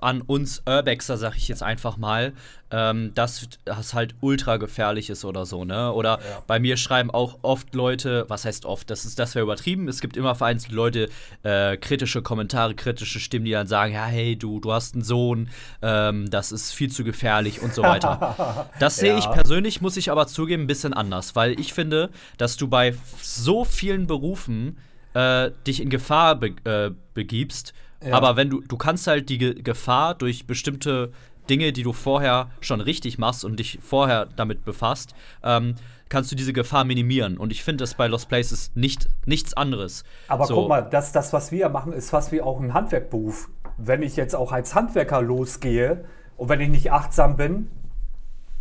[0.00, 2.32] an uns Urbexer, sag ich jetzt einfach mal,
[2.70, 5.92] ähm, dass das halt ultra gefährlich ist oder so, ne?
[5.92, 6.42] Oder ja.
[6.46, 9.88] bei mir schreiben auch oft Leute, was heißt oft, das ist das wäre übertrieben.
[9.88, 11.08] Es gibt immer vereinzelt Leute,
[11.44, 15.48] äh, kritische Kommentare, kritische Stimmen, die dann sagen, ja, hey, du, du hast einen Sohn,
[15.82, 18.68] ähm, das ist viel zu gefährlich und so weiter.
[18.80, 19.18] das sehe ja.
[19.18, 22.94] ich persönlich, muss ich aber zugeben, ein bisschen anders, weil ich finde, dass du bei
[23.22, 24.78] so vielen Berufen
[25.14, 27.72] äh, dich in Gefahr be äh, begibst
[28.04, 28.14] Ja.
[28.14, 31.12] Aber wenn du, du kannst halt die Ge Gefahr durch bestimmte
[31.48, 35.76] Dinge, die du vorher schon richtig machst und dich vorher damit befasst, ähm,
[36.08, 37.36] kannst du diese Gefahr minimieren.
[37.36, 40.04] Und ich finde das bei Lost Places nicht, nichts anderes.
[40.28, 40.54] Aber so.
[40.54, 43.48] guck mal, das, das, was wir machen, ist fast wie auch ein Handwerkberuf.
[43.78, 46.04] Wenn ich jetzt auch als Handwerker losgehe
[46.36, 47.70] und wenn ich nicht achtsam bin,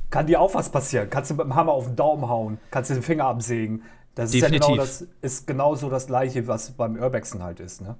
[0.10, 1.10] kann dir auch was passieren.
[1.10, 3.84] Kannst du mit dem Hammer auf den Daumen hauen, kannst du den Finger absägen.
[4.16, 4.62] Das Definitiv.
[4.62, 7.96] ist ja genau das ist genauso das gleiche, was beim Urbexen halt ist, ne?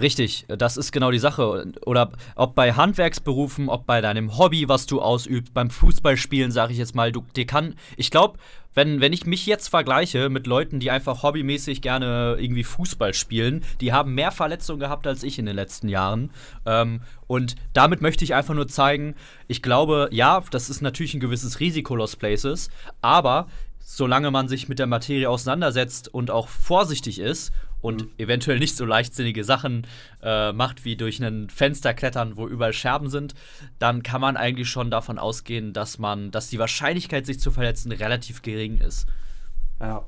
[0.00, 1.72] Richtig, das ist genau die Sache.
[1.86, 6.78] Oder ob bei Handwerksberufen, ob bei deinem Hobby, was du ausübst, beim Fußballspielen, sage ich
[6.78, 7.74] jetzt mal, du dir kann.
[7.96, 8.38] Ich glaube,
[8.74, 13.64] wenn, wenn ich mich jetzt vergleiche mit Leuten, die einfach hobbymäßig gerne irgendwie Fußball spielen,
[13.80, 16.30] die haben mehr Verletzungen gehabt als ich in den letzten Jahren.
[16.66, 19.14] Ähm, und damit möchte ich einfach nur zeigen,
[19.48, 22.68] ich glaube, ja, das ist natürlich ein gewisses Risiko, Lost Places,
[23.00, 23.46] aber
[23.88, 28.10] solange man sich mit der Materie auseinandersetzt und auch vorsichtig ist und mhm.
[28.18, 29.86] eventuell nicht so leichtsinnige Sachen
[30.24, 33.34] äh, macht, wie durch ein Fenster klettern, wo überall Scherben sind,
[33.78, 37.92] dann kann man eigentlich schon davon ausgehen, dass man, dass die Wahrscheinlichkeit, sich zu verletzen,
[37.92, 39.06] relativ gering ist.
[39.80, 40.04] Ja.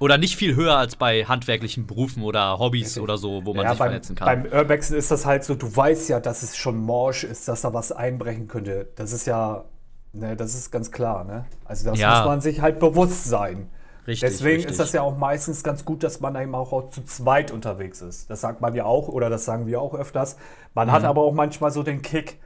[0.00, 3.04] Oder nicht viel höher als bei handwerklichen Berufen oder Hobbys okay.
[3.04, 4.44] oder so, wo man ja, sich beim, verletzen kann.
[4.44, 7.60] Beim Urbexen ist das halt so, du weißt ja, dass es schon morsch ist, dass
[7.60, 8.88] da was einbrechen könnte.
[8.96, 9.66] Das ist ja
[10.12, 11.44] Ne, das ist ganz klar, ne?
[11.64, 12.18] Also das ja.
[12.18, 13.68] muss man sich halt bewusst sein.
[14.06, 14.70] Richtig, Deswegen richtig.
[14.70, 18.00] ist das ja auch meistens ganz gut, dass man eben auch, auch, zu zweit unterwegs
[18.00, 18.30] ist.
[18.30, 20.38] Das sagt man ja auch, oder das sagen wir auch öfters.
[20.72, 20.92] Man mhm.
[20.92, 22.40] hat aber auch manchmal so den Kick.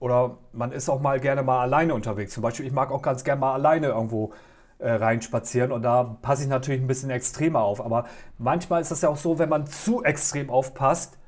[0.00, 2.34] Oder man ist auch mal gerne mal alleine unterwegs.
[2.34, 4.32] Zum Beispiel, ich mag auch ganz gerne mal alleine irgendwo
[4.78, 7.80] äh, reinspazieren und da passe ich natürlich ein bisschen extremer auf.
[7.80, 11.18] Aber manchmal ist das ja auch so, wenn man zu extrem aufpasst,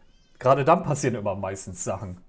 [0.41, 2.21] gerade dann passieren immer meistens Sachen.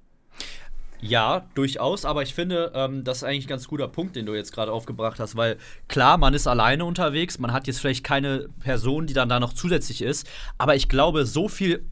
[1.02, 4.36] Ja, durchaus, aber ich finde, ähm, das ist eigentlich ein ganz guter Punkt, den du
[4.36, 8.50] jetzt gerade aufgebracht hast, weil klar, man ist alleine unterwegs, man hat jetzt vielleicht keine
[8.60, 10.28] Person, die dann da noch zusätzlich ist,
[10.60, 11.86] aber ich glaube, so viel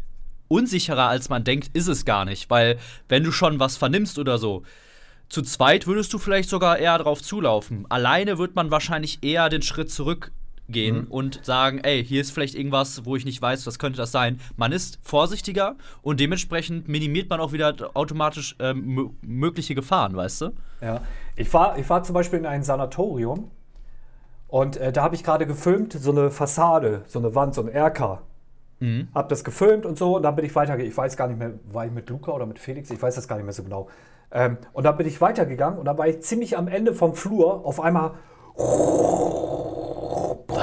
[0.47, 4.37] unsicherer als man denkt, ist es gar nicht, weil wenn du schon was vernimmst oder
[4.37, 4.63] so,
[5.27, 7.85] zu zweit würdest du vielleicht sogar eher drauf zulaufen.
[7.89, 10.31] Alleine wird man wahrscheinlich eher den Schritt zurück
[10.71, 11.11] gehen mhm.
[11.11, 14.39] und sagen, ey, hier ist vielleicht irgendwas, wo ich nicht weiß, was könnte das sein.
[14.55, 20.51] Man ist vorsichtiger und dementsprechend minimiert man auch wieder automatisch ähm, mögliche Gefahren, weißt du?
[20.81, 21.01] Ja,
[21.35, 23.51] ich war, ich war zum Beispiel in ein Sanatorium
[24.47, 27.67] und äh, da habe ich gerade gefilmt, so eine Fassade, so eine Wand, so ein
[27.67, 28.23] Erker.
[28.79, 29.09] Mhm.
[29.13, 30.89] Hab das gefilmt und so und dann bin ich weitergegangen.
[30.89, 32.89] Ich weiß gar nicht mehr, war ich mit Luca oder mit Felix?
[32.89, 33.89] Ich weiß das gar nicht mehr so genau.
[34.31, 37.65] Ähm, und dann bin ich weitergegangen und dann war ich ziemlich am Ende vom Flur.
[37.65, 38.11] Auf einmal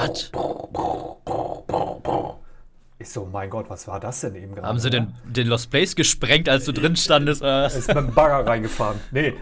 [0.07, 0.31] was?
[2.99, 4.67] Ich so, mein Gott, was war das denn eben gerade?
[4.67, 7.43] Haben sie den, den Lost Place gesprengt, als du drin standest?
[7.43, 7.67] Äh?
[7.67, 8.99] Ist mit dem Bagger reingefahren.
[9.11, 9.35] Nee.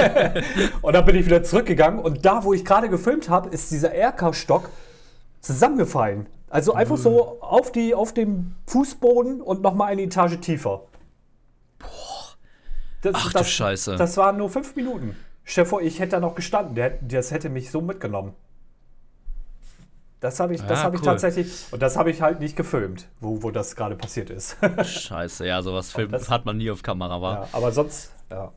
[0.82, 3.92] und dann bin ich wieder zurückgegangen und da, wo ich gerade gefilmt habe, ist dieser
[3.92, 4.70] RK-Stock
[5.40, 6.26] zusammengefallen.
[6.48, 10.82] Also einfach so auf, die, auf dem Fußboden und nochmal eine Etage tiefer.
[11.78, 11.88] Boah.
[13.02, 13.96] Das, Ach das, du Scheiße.
[13.96, 15.16] Das waren nur fünf Minuten.
[15.44, 16.92] Stell dir vor, ich hätte da noch gestanden.
[17.02, 18.34] Das hätte mich so mitgenommen.
[20.20, 23.08] Das habe ich, das ah, hab ich tatsächlich, und das habe ich halt nicht gefilmt,
[23.20, 24.58] wo, wo das gerade passiert ist.
[24.84, 27.34] Scheiße, ja, sowas filmt, das, hat man nie auf Kamera, war.
[27.34, 28.52] Ja, aber sonst, ja.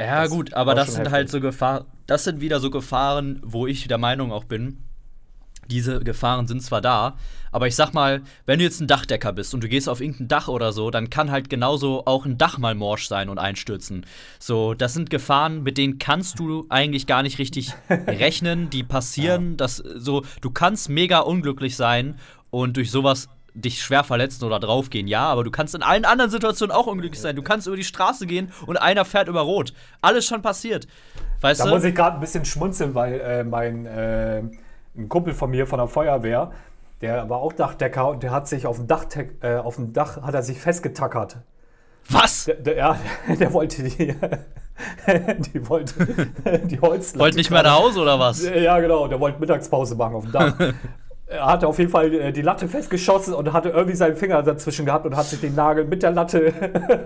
[0.00, 1.12] Ja, gut, aber das sind heftig.
[1.12, 4.84] halt so Gefahren, das sind wieder so Gefahren, wo ich der Meinung auch bin,
[5.70, 7.16] diese Gefahren sind zwar da,
[7.52, 10.26] aber ich sag mal, wenn du jetzt ein Dachdecker bist und du gehst auf irgendein
[10.26, 14.06] Dach oder so, dann kann halt genauso auch ein Dach mal morsch sein und einstürzen.
[14.40, 19.50] So, das sind Gefahren, mit denen kannst du eigentlich gar nicht richtig rechnen, die passieren,
[19.50, 19.56] ja.
[19.58, 22.16] das so, du kannst mega unglücklich sein
[22.50, 26.32] und durch sowas dich schwer verletzen oder draufgehen, ja, aber du kannst in allen anderen
[26.32, 27.36] Situationen auch unglücklich sein.
[27.36, 29.72] Du kannst über die Straße gehen und einer fährt über Rot.
[30.00, 30.88] Alles schon passiert.
[31.40, 31.70] Weißt da du?
[31.70, 34.42] muss ich gerade ein bisschen schmunzeln, weil äh, mein äh
[34.96, 36.52] ein Kumpel von mir von der Feuerwehr,
[37.00, 39.06] der war auch Dachdecker und der hat sich auf dem Dach,
[39.42, 41.38] äh, auf dem Dach hat er sich festgetackert.
[42.08, 42.44] Was?
[42.44, 42.98] Der, der, ja,
[43.38, 44.14] der wollte die,
[45.54, 45.94] die wollte
[46.64, 47.18] die Holzlatte.
[47.18, 48.44] Wollte nicht mehr nach Hause oder was?
[48.44, 49.08] Ja, genau.
[49.08, 50.54] Der wollte Mittagspause machen auf dem Dach.
[51.26, 54.86] er hatte auf jeden Fall äh, die Latte festgeschossen und hatte irgendwie seinen Finger dazwischen
[54.86, 56.52] gehabt und hat sich den Nagel mit der Latte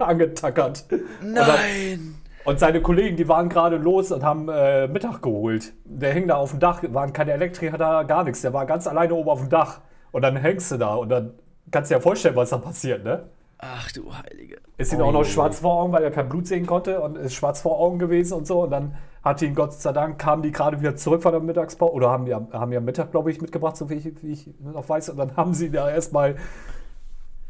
[0.00, 0.84] angetackert.
[1.22, 2.17] Nein!
[2.48, 5.74] Und seine Kollegen, die waren gerade los und haben äh, Mittag geholt.
[5.84, 8.40] Der hing da auf dem Dach, waren keine Elektriker da, gar nichts.
[8.40, 9.82] Der war ganz alleine oben auf dem Dach.
[10.12, 11.34] Und dann hängst du da und dann
[11.70, 13.24] kannst du dir ja vorstellen, was da passiert, ne?
[13.58, 14.56] Ach du Heilige.
[14.78, 15.04] Ist ihm oh.
[15.04, 17.78] auch noch schwarz vor Augen, weil er kein Blut sehen konnte und ist schwarz vor
[17.78, 18.62] Augen gewesen und so.
[18.62, 21.92] Und dann hat ihn Gott sei Dank, kamen die gerade wieder zurück von der Mittagspause
[21.92, 25.10] oder haben die, haben Mittag, glaube ich, mitgebracht, so wie ich, wie ich noch weiß.
[25.10, 26.36] Und dann haben sie da erstmal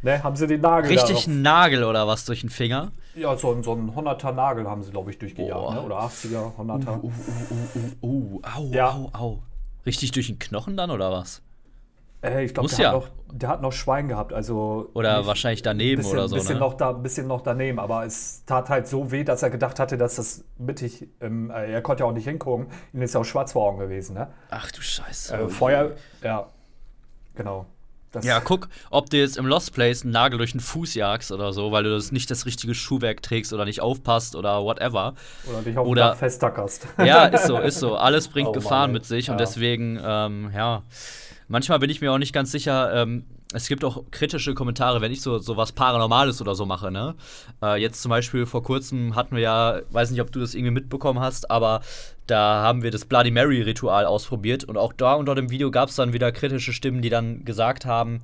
[0.03, 2.93] Ne, haben sie den Nagel Richtig einen Nagel oder was durch den Finger?
[3.17, 5.75] Ja, so, so einen 100er Nagel haben sie, glaube ich, durchgejagt.
[5.75, 5.83] Ne?
[5.83, 7.03] Oder 80er, 100er.
[7.03, 8.07] Uh, uh, uh, uh,
[8.37, 8.91] uh, au, ja.
[8.91, 9.39] au, au.
[9.85, 11.43] Richtig durch den Knochen dann oder was?
[12.23, 12.89] Äh, ich glaube, der, ja.
[12.93, 14.33] hat noch- der hat noch Schwein gehabt.
[14.33, 16.37] Also Oder nicht- wahrscheinlich daneben bisschen, oder so.
[16.37, 16.61] bisschen, Ne?
[16.61, 19.99] noch da, bisschen noch daneben, aber es tat halt so weh, dass er gedacht hatte,
[19.99, 23.25] dass das mittig, ähm, äh, er konnte ja auch nicht hingucken, ihm ist ja auch
[23.25, 24.29] schwarz vor Augen gewesen, ne?
[24.51, 25.35] Ach du Scheiße.
[25.37, 26.47] Äh, Feuer, ja,
[27.35, 27.67] genau.
[28.13, 31.31] Das, Ja, guck, ob du jetzt im Lost Place einen Nagel durch den Fuß jagst
[31.31, 35.15] oder so, weil du das nicht das richtige Schuhwerk trägst oder nicht aufpasst oder whatever.
[35.51, 36.87] oder dich auf oder- festtackerst.
[37.05, 37.97] Ja, ist so, ist so.
[37.97, 38.95] Alles bringt Oh Mann, Gefahren ey.
[38.95, 39.39] mit sich und Ja.
[39.45, 40.83] deswegen, ähm, ja.
[41.49, 42.93] Manchmal bin ich mir auch nicht ganz sicher.
[42.95, 46.91] Ähm, es gibt auch kritische Kommentare, wenn ich so, so was Paranormales oder so mache,
[46.91, 47.15] ne?
[47.63, 50.73] Äh, jetzt zum Beispiel vor kurzem hatten wir ja, weiß nicht, ob du das irgendwie
[50.73, 51.81] mitbekommen hast, aber
[52.27, 55.97] da haben wir das Bloody Mary-Ritual ausprobiert und auch da unter dem Video gab es
[55.97, 58.21] dann wieder kritische Stimmen, die dann gesagt haben,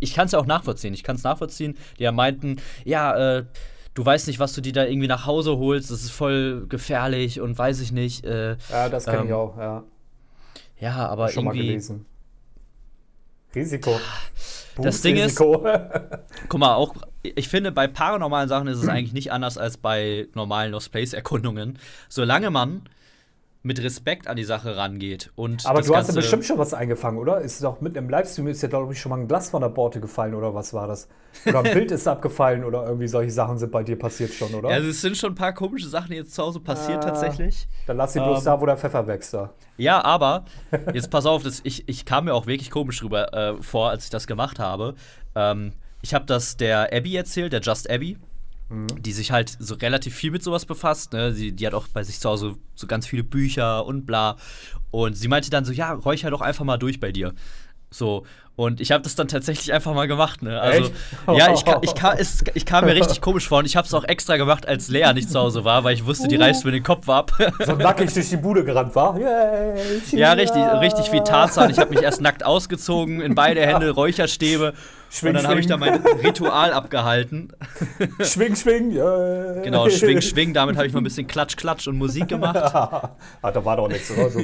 [0.00, 3.44] ich kann es ja auch nachvollziehen, ich kann es nachvollziehen, die ja meinten, ja, äh,
[3.94, 7.40] du weißt nicht, was du dir da irgendwie nach Hause holst, das ist voll gefährlich
[7.40, 8.24] und weiß ich nicht.
[8.24, 9.84] Äh, Ja, das kenne ich Ähm, auch, ja.
[10.80, 11.68] ja, aber Schon mal irgendwie.
[11.68, 12.06] gelesen.
[13.54, 14.00] Risiko.
[14.76, 15.36] Das Ding ist-.
[16.48, 20.28] Guck mal, auch, ich finde, bei paranormalen Sachen ist es eigentlich nicht anders als bei
[20.34, 21.78] normalen Lost Place-Erkundungen.
[22.08, 22.82] Solange man
[23.62, 25.66] mit Respekt an die Sache rangeht und.
[25.66, 27.42] aber du hast ja bestimmt schon was eingefangen, oder?
[27.42, 29.68] Ist doch mitten im Livestream ist ja, glaube ich, schon mal ein Glas von der
[29.68, 31.08] Borte gefallen, oder was war das?
[31.44, 34.70] Oder ein Bild ist abgefallen oder irgendwie solche Sachen sind bei dir passiert schon, oder?
[34.70, 37.08] Ja, also es sind schon ein paar komische Sachen die jetzt zu Hause passiert, Ah.
[37.10, 37.68] tatsächlich.
[37.86, 39.52] Dann lass sie bloß Ähm, da, wo der Pfeffer wächst da.
[39.76, 40.46] Ja, aber
[40.94, 44.04] jetzt pass auf, das, ich, ich kam mir auch wirklich komisch rüber äh, vor, als
[44.04, 44.94] ich das gemacht habe.
[45.34, 48.16] Ähm, ich habe das der Abby erzählt, der Just Abby,
[49.00, 51.12] die sich halt so relativ viel mit sowas befasst.
[51.12, 51.32] Ne?
[51.32, 54.36] Sie, die hat auch bei sich zu Hause so ganz viele Bücher und bla.
[54.92, 57.32] Und sie meinte dann so, ja, räucher doch einfach mal durch bei dir.
[57.92, 60.60] So, und ich habe das dann tatsächlich einfach mal gemacht, ne?
[60.60, 60.94] Also, Echt?
[61.36, 63.92] ja, ich, ich, ka- es, ich kam mir richtig komisch vor und ich habe es
[63.94, 66.70] auch extra gemacht, als Lea nicht zu Hause war, weil ich wusste, die reißt mir
[66.70, 67.32] den Kopf ab.
[67.66, 69.18] So nackig durch die Bude gerannt war.
[69.18, 71.70] Yay, Ja, richtig, richtig wie Tarzan.
[71.70, 74.74] Ich habe mich erst nackt ausgezogen, in beide Hände Räucherstäbe.
[75.10, 77.52] Schwing, und dann habe ich da mein Ritual abgehalten.
[78.20, 78.92] Schwing, schwing.
[78.92, 79.62] Yeah.
[79.62, 80.54] Genau, schwing, schwing.
[80.54, 82.56] Damit habe ich mal ein bisschen Klatsch, Klatsch und Musik gemacht.
[82.56, 83.10] ah,
[83.42, 84.30] da war doch nichts, oder?
[84.30, 84.40] So.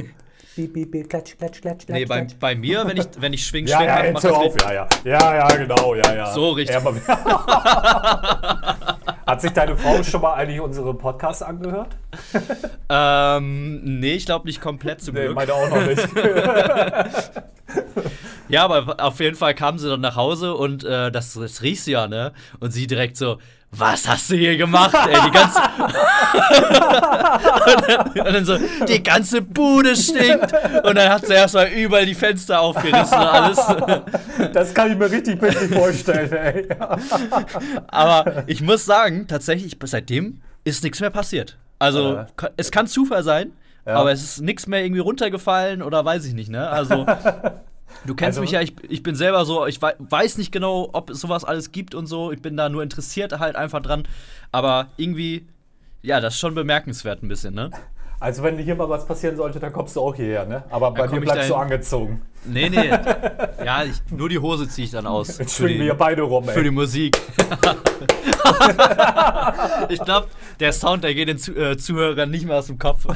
[0.56, 2.34] Piep, piep, piep, klatsch, klatsch, klatsch, Nee, bei, klatsch.
[2.40, 4.56] bei mir, wenn ich, wenn ich schwing, Ja, schwing, ja, mach, jetzt mach das auf.
[4.62, 4.88] Ja, ja.
[5.04, 6.32] Ja, ja, genau, ja, ja.
[6.32, 6.82] So richtig.
[6.82, 6.82] Ja,
[9.26, 11.96] Hat sich deine Frau schon mal eigentlich unsere Podcasts angehört?
[12.88, 15.34] Ähm, nee, ich glaube nicht komplett zum Nee, Glück.
[15.34, 16.08] meine auch noch nicht.
[18.48, 21.82] Ja, aber auf jeden Fall kam sie dann nach Hause und äh, das, das riech
[21.82, 22.32] sie ja, ne?
[22.60, 23.38] Und sie direkt so,
[23.72, 25.16] was hast du hier gemacht, ey?
[25.26, 25.60] Die ganze.
[27.66, 30.52] und, dann, und dann so, die ganze Bude stinkt.
[30.84, 33.58] Und dann hat sie erstmal überall die Fenster aufgerissen und alles.
[34.52, 36.68] Das kann ich mir richtig bildlich vorstellen, ey.
[37.88, 41.56] Aber ich muss sagen, tatsächlich, seitdem ist nichts mehr passiert.
[41.78, 43.52] Also, ka- es kann Zufall sein,
[43.86, 43.96] Ja.
[43.96, 46.68] aber es ist nichts mehr irgendwie runtergefallen oder weiß ich nicht, ne?
[46.70, 47.06] Also.
[48.04, 50.90] Du kennst Also- mich ja, ich, ich bin selber so, ich wei- weiß nicht genau,
[50.92, 52.30] ob es sowas alles gibt und so.
[52.32, 54.04] Ich bin da nur interessiert halt einfach dran.
[54.52, 55.46] Aber irgendwie,
[56.02, 57.70] ja, das ist schon bemerkenswert ein bisschen, ne?
[58.18, 60.64] Also, wenn hier mal was passieren sollte, dann kommst du auch hierher, ne?
[60.70, 62.22] Aber bei ich bleibst du angezogen.
[62.46, 62.88] Nee, nee.
[63.64, 65.38] ja, ich, nur die Hose ziehe ich dann aus.
[65.38, 66.74] Jetzt schwingen wir beide rum, für die ey.
[66.74, 67.16] Musik.
[69.88, 70.28] ich glaube,
[70.60, 73.04] der Sound, der geht den Zu äh, Zuhörern nicht mehr aus dem Kopf.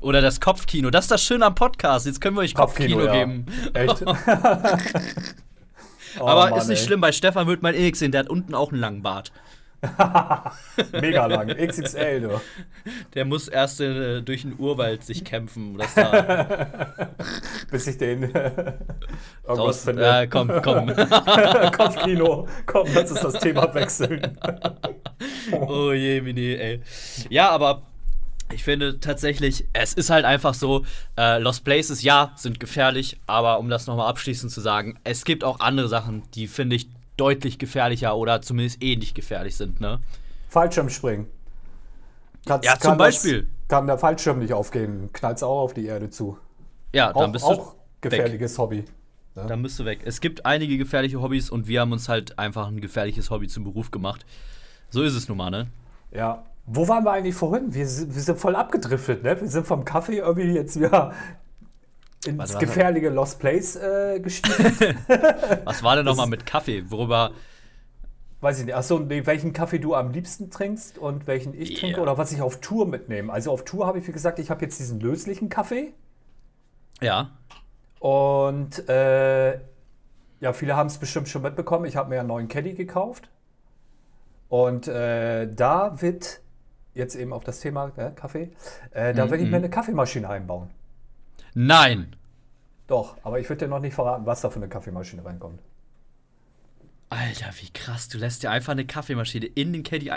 [0.00, 0.90] Oder das Kopfkino.
[0.90, 2.06] Das ist das Schöne am Podcast.
[2.06, 3.12] Jetzt können wir euch Kopfkino, ja.
[3.12, 3.46] geben.
[3.74, 4.04] Echt?
[6.18, 6.86] Oh, Aber Mann, ist nicht ey.
[6.86, 8.12] schlimm, bei Stefan wird man eh nichts sehen.
[8.12, 9.32] Der hat unten auch einen langen Bart.
[10.92, 11.48] Mega lang.
[11.48, 12.40] XXL, du.
[13.14, 15.76] Der muss erst äh, durch den Urwald sich kämpfen.
[17.70, 18.74] Bis ich den äh,
[19.46, 20.22] irgendwas raus, finde.
[20.22, 20.86] äh, komm, komm.
[21.76, 22.48] Kopfkino.
[22.66, 24.36] Komm, lass uns das Thema wechseln.
[25.52, 26.80] oh je, Mini, ey.
[27.28, 27.82] Ja, aber
[28.52, 30.84] ich finde tatsächlich, es ist halt einfach so,
[31.16, 35.44] äh, Lost Places, ja, sind gefährlich, aber um das nochmal abschließend zu sagen, es gibt
[35.44, 39.98] auch andere Sachen, die finde ich deutlich gefährlicher oder zumindest ähnlich gefährlich sind, ne?
[40.48, 41.26] Fallschirmspringen.
[42.46, 43.48] Kannst- Ja, zum kann das- Beispiel.
[43.68, 46.38] Kann der Fallschirm nicht aufgehen, knallt's auch auf die Erde zu.
[46.94, 47.48] Ja, dann Auch, bist du.
[47.50, 48.84] auch gefährliches Hobby.
[49.34, 50.00] Dann bist du weg.
[50.04, 53.62] Es gibt einige gefährliche Hobbys und wir haben uns halt einfach ein gefährliches Hobby zum
[53.64, 54.24] Beruf gemacht.
[54.90, 55.68] So ist es nun mal, ne?
[56.12, 56.42] Ja.
[56.66, 57.72] Wo waren wir eigentlich vorhin?
[57.72, 59.40] Wir sind, wir sind voll abgedriftet, ne?
[59.40, 61.12] Wir sind vom Kaffee irgendwie jetzt wieder
[62.26, 62.66] ins Warte, warte.
[62.66, 64.98] gefährliche Lost Place äh, gestiegen.
[65.64, 66.84] Was war denn nochmal mit Kaffee?
[66.90, 67.32] Worüber.
[68.40, 68.74] Weiß ich nicht.
[68.74, 71.78] Achso, nee, welchen Kaffee du am liebsten trinkst und welchen ich Ja.
[71.80, 73.32] trinke oder was ich auf Tour mitnehme.
[73.32, 75.92] Also auf Tour habe ich, wie gesagt, ich habe jetzt diesen löslichen Kaffee.
[77.00, 77.30] Ja.
[77.98, 79.54] Und äh,
[80.40, 81.84] ja, viele haben es bestimmt schon mitbekommen.
[81.86, 83.28] Ich habe mir einen neuen Caddy gekauft.
[84.48, 86.40] Und äh, da wird
[86.94, 88.50] jetzt eben auf das Thema äh, Kaffee,
[88.92, 90.70] äh, da werde ich mir eine Kaffeemaschine einbauen.
[91.54, 92.14] Nein.
[92.86, 95.60] Doch, aber ich würde dir noch nicht verraten, was da für eine Kaffeemaschine reinkommt.
[97.10, 98.08] Alter, wie krass.
[98.08, 100.10] Du lässt dir einfach eine Kaffeemaschine in den Caddy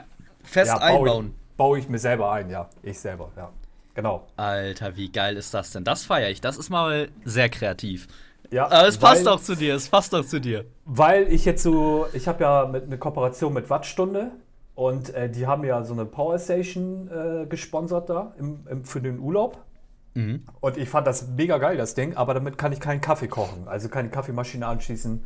[0.43, 1.27] fest ja, baue einbauen.
[1.27, 2.69] Ich, baue ich mir selber ein, ja.
[2.83, 3.51] Ich selber, ja.
[3.93, 4.27] Genau.
[4.37, 5.83] Alter, wie geil ist das denn?
[5.83, 6.41] Das feiere ich.
[6.41, 8.07] Das ist mal sehr kreativ.
[8.49, 9.75] Ja, Aber es passt weil- auch zu dir.
[9.75, 10.65] Es passt auch zu dir.
[10.85, 14.31] Weil ich jetzt so, ich habe ja mit, eine Kooperation mit Wattstunde
[14.75, 19.19] und äh, die haben ja so eine Powerstation äh, gesponsert da im, im, für den
[19.19, 19.57] Urlaub.
[20.13, 20.43] Mhm.
[20.59, 23.67] Und ich fand das mega geil, das Ding, aber damit kann ich keinen Kaffee kochen,
[23.67, 25.11] also keine Kaffeemaschine anschließen.
[25.13, 25.25] Und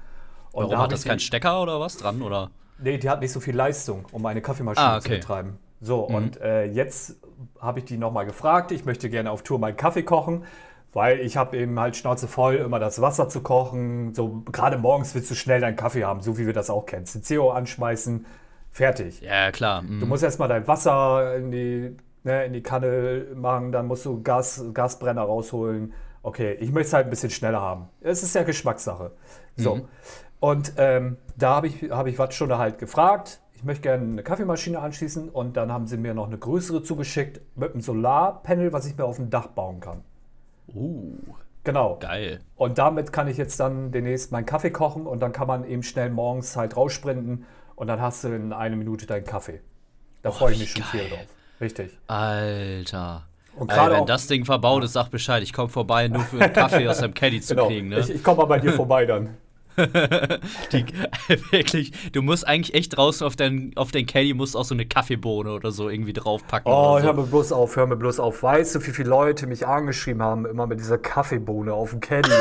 [0.53, 2.21] Warum da hat das keinen Stecker oder was dran?
[2.21, 2.51] Oder?
[2.77, 5.17] Nee, die hat nicht so viel Leistung, um eine Kaffeemaschine Ah, zu okay.
[5.17, 5.57] betreiben.
[5.81, 7.15] So, und äh, jetzt
[7.59, 8.71] habe ich die nochmal gefragt.
[8.71, 10.43] Ich möchte gerne auf Tour meinen Kaffee kochen,
[10.93, 14.13] weil ich habe eben halt Schnauze voll, immer das Wasser zu kochen.
[14.13, 17.05] So, gerade morgens willst du schnell deinen Kaffee haben, so wie wir das auch kennen.
[17.05, 18.25] CCO anschmeißen,
[18.71, 19.21] fertig.
[19.21, 19.81] Ja, klar.
[19.81, 19.99] mhm.
[19.99, 24.21] Du musst erstmal dein Wasser in die, ne, in die Kanne machen, dann musst du
[24.21, 25.93] Gas, Gasbrenner rausholen.
[26.23, 27.87] Okay, ich möchte es halt ein bisschen schneller haben.
[28.01, 29.11] Es ist ja Geschmackssache.
[29.55, 29.87] So.
[30.39, 33.39] Und ähm, da habe ich, hab ich Wattstunde halt gefragt.
[33.53, 37.41] Ich möchte gerne eine Kaffeemaschine anschließen und dann haben sie mir noch eine größere zugeschickt
[37.55, 40.03] mit einem Solarpanel, was ich mir auf dem Dach bauen kann.
[40.73, 41.15] Uh,
[41.63, 41.97] Genau.
[41.99, 42.41] geil.
[42.55, 45.83] Und damit kann ich jetzt dann demnächst meinen Kaffee kochen und dann kann man eben
[45.83, 49.61] schnell morgens halt raussprinten und dann hast du in einer Minute deinen Kaffee.
[50.21, 50.91] Da freue ich mich schon geil.
[50.91, 51.25] viel drauf.
[51.65, 51.97] Richtig.
[52.05, 53.23] Alter.
[53.55, 55.41] Und Ey, wenn das Ding verbaut ist, sag Bescheid.
[55.41, 57.67] Ich komme vorbei, nur für einen Kaffee aus deinem Caddy zu Genau.
[57.67, 57.89] kriegen.
[57.89, 57.99] Ne?
[58.01, 59.29] Ich, ich komme mal bei dir vorbei dann.
[60.71, 60.85] Die,
[61.51, 64.85] wirklich, du musst eigentlich echt draußen auf dein, auf dein Caddy musst auch so eine
[64.85, 66.71] Kaffeebohne oder so irgendwie draufpacken.
[66.71, 67.05] Oh, so.
[67.05, 68.41] hör mir bloß auf, hör mir bloß auf.
[68.43, 72.31] Weißt du, wie viele Leute mich angeschrieben haben, immer mit dieser Kaffeebohne auf dem Caddy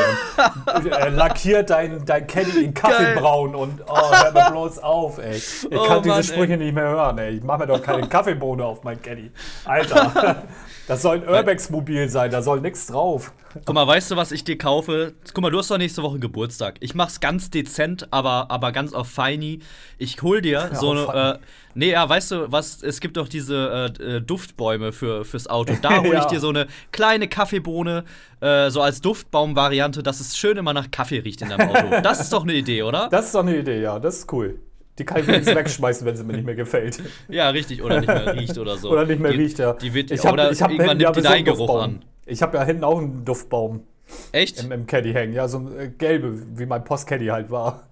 [0.77, 5.37] und äh, lackiert dein, dein Caddy in Kaffeebraun und oh, hör mir bloß auf, ey.
[5.37, 7.37] Ich Oh, kann diese Mann, Sprüche nicht mehr hören, ey.
[7.37, 9.31] Ich mach mir doch keine Kaffeebohne auf mein Caddy.
[9.65, 10.45] Alter,
[10.87, 13.33] das soll ein Urbex-Mobil sein, da soll nichts drauf.
[13.65, 15.15] Guck mal, weißt du, was ich dir kaufe?
[15.33, 16.77] Guck mal, du hast doch nächste Woche Geburtstag.
[16.81, 19.61] Ich mach's ganz dezent, aber, aber ganz auf feini.
[19.99, 21.35] Ich hol dir so auf eine.
[21.35, 21.39] Äh,
[21.75, 22.83] nee, ja, weißt du, was?
[22.83, 25.75] Es gibt doch diese äh, äh, Duftbäume für, fürs Auto.
[25.81, 26.27] Da hole ich Ja.
[26.27, 28.05] dir so eine kleine Kaffeebohne,
[28.41, 31.91] äh, so als Duftbaum-Variante, dass es schön immer nach Kaffee riecht in deinem Auto.
[32.03, 33.09] Das ist doch eine Idee, oder?
[33.11, 34.59] Das ist doch eine Idee, ja, das ist cool.
[34.99, 37.03] Die kann ich wenigstens wegschmeißen, wenn sie mir nicht mehr gefällt.
[37.29, 37.83] Ja, richtig.
[37.83, 38.91] Oder nicht mehr riecht oder so.
[38.91, 39.73] Oder nicht mehr die, riecht, ja.
[39.75, 41.83] Die wird, ich hab, oder ich hab irgendwann hinten ja nimmt die deinen einen Geruch
[41.83, 42.05] an.
[42.27, 43.83] Ich habe ja hinten auch einen Duftbaum
[44.33, 44.63] Echt?
[44.63, 45.33] im, im Caddy hängen.
[45.33, 47.85] Ja, so ein äh, gelbe, wie mein Postcaddy halt war.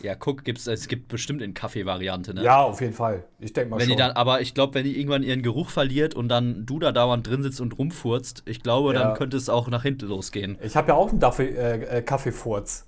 [0.00, 2.42] Ja, guck, gibt's, es gibt bestimmt in Kaffee-Variante, ne?
[2.42, 3.24] Ja, auf jeden Fall.
[3.38, 3.96] Ich denke mal Wenn schon.
[3.96, 6.92] die dann, aber ich glaube, wenn die irgendwann ihren Geruch verliert und dann du da
[6.92, 9.00] dauernd drin sitzt und rumfurzt, ich glaube, Ja.
[9.02, 10.56] dann könnte es auch nach hinten losgehen.
[10.62, 12.86] ich habe ja auch einen Kaffee, äh, äh, Kaffeefurz.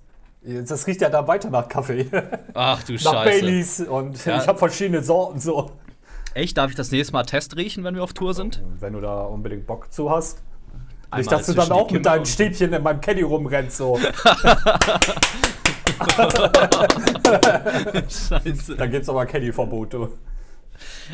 [0.67, 2.07] Das riecht ja da weiter nach Kaffee.
[2.53, 3.39] Ach du nach Scheiße.
[3.45, 4.37] Baileys und Ja.
[4.41, 5.71] ich habe verschiedene Sorten so.
[6.33, 6.57] Echt?
[6.57, 8.61] Darf ich das nächste Mal Test riechen, wenn wir auf Tour sind?
[8.79, 10.43] Wenn du da unbedingt Bock zu hast.
[11.17, 13.99] Nicht, dass du dann auch mit deinen Stäbchen in meinem Caddy rumrennst so.
[18.09, 18.75] Scheiße.
[18.77, 20.09] Da gibt's aber Caddy-Verbote.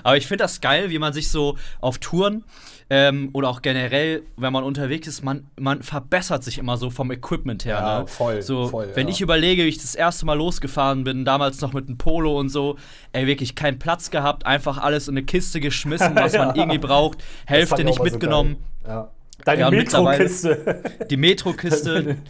[0.03, 2.43] Aber ich finde das geil, wie man sich so auf Touren
[2.89, 7.11] ähm, oder auch generell, wenn man unterwegs ist, man, man verbessert sich immer so vom
[7.11, 7.75] Equipment her.
[7.75, 8.07] Ja, ne?
[8.07, 9.13] voll, So, voll, wenn ja.
[9.13, 12.49] ich überlege, wie ich das erste Mal losgefahren bin, damals noch mit einem Polo und
[12.49, 12.77] so,
[13.13, 16.55] ey, wirklich keinen Platz gehabt, einfach alles in eine Kiste geschmissen, was man Ja.
[16.55, 18.57] irgendwie braucht, Hälfte nicht so mitgenommen.
[18.83, 18.91] geil.
[18.95, 19.11] Ja.
[19.45, 20.84] Deine Ja, Metro-Kiste.
[21.10, 22.17] Die Metro-Kiste.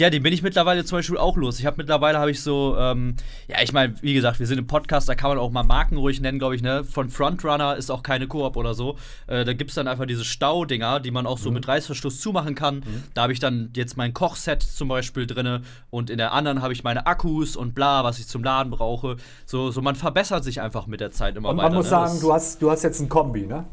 [0.00, 1.58] Ja, die bin ich mittlerweile zum Beispiel auch los.
[1.58, 3.16] Ich habe mittlerweile habe ich so, ähm,
[3.48, 5.96] ja, ich meine, wie gesagt, wir sind im Podcast, da kann man auch mal Marken
[5.96, 6.84] ruhig nennen, glaube ich, ne?
[6.84, 8.94] Von Frontrunner ist auch keine Koop oder so.
[9.26, 12.54] Äh, da gibt es dann einfach diese Staudinger, die man auch so mit Reißverschluss zumachen
[12.54, 12.84] kann.
[13.14, 16.72] Da habe ich dann jetzt mein Kochset zum Beispiel drinne und in der anderen habe
[16.72, 19.16] ich meine Akkus und bla, was ich zum Laden brauche.
[19.46, 21.70] So, so man verbessert sich einfach mit der Zeit immer Und weiter.
[21.70, 21.90] man muss ne?
[21.90, 23.64] sagen, Das- du hast, du hast jetzt ein Kombi, ne?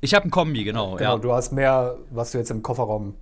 [0.00, 0.96] Ich habe ein Kombi, genau.
[0.96, 1.18] Genau, ja.
[1.18, 3.14] du hast mehr, was du jetzt im Kofferraum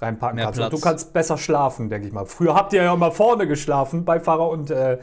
[0.00, 0.58] reinpacken Mehr kannst.
[0.58, 0.80] Und Platz.
[0.80, 2.26] du kannst besser schlafen, denke ich mal.
[2.26, 4.98] Früher habt ihr ja immer vorne geschlafen, Beifahrer und äh, äh,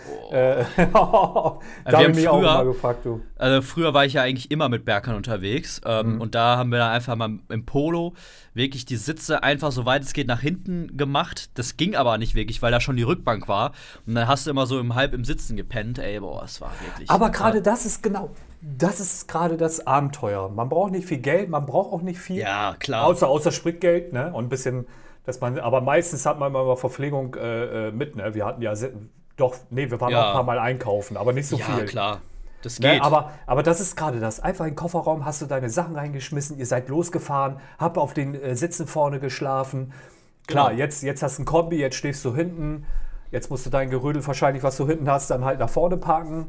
[0.76, 3.22] da wir habe ich haben mich auch früher- immer gefragt, du.
[3.38, 6.22] Also früher war ich ja eigentlich immer mit Berkern unterwegs ähm, Mhm.
[6.22, 8.14] und da haben wir dann einfach mal im Polo
[8.54, 11.50] wirklich die Sitze einfach so weit es geht nach hinten gemacht.
[11.54, 13.72] Das ging aber nicht wirklich, weil da schon die Rückbank war
[14.06, 15.98] und dann hast du immer so im halb im Sitzen gepennt.
[16.00, 17.10] Ey, boah, es war wirklich.
[17.10, 20.50] Aber gerade das ist genau, das ist gerade das Abenteuer.
[20.50, 22.38] Man braucht nicht viel Geld, man braucht auch nicht viel.
[22.40, 23.06] ja klar.
[23.06, 24.34] Außer, außer Spritgeld, ne?
[24.34, 24.86] Und ein bisschen,
[25.26, 28.34] dass man, aber meistens hat man immer Verpflegung äh, äh, mit, ne?
[28.34, 28.74] Wir hatten ja,
[29.38, 30.22] doch, nee, wir waren Ja.
[30.24, 31.86] auch ein paar Mal einkaufen, aber nicht so ja viel.
[31.86, 32.20] klar,
[32.62, 32.96] das geht.
[33.00, 34.42] Ne, aber, aber das ist gerade das.
[34.42, 38.36] Einfach in den Kofferraum hast du deine Sachen reingeschmissen, ihr seid losgefahren, habt auf den
[38.36, 39.94] äh, Sitzen vorne geschlafen.
[40.48, 40.80] Klar, Genau.
[40.80, 42.86] jetzt, jetzt hast du ein Kombi, jetzt stehst du hinten.
[43.32, 46.48] Jetzt musst du dein Gerödel wahrscheinlich, was du hinten hast, dann halt nach vorne parken.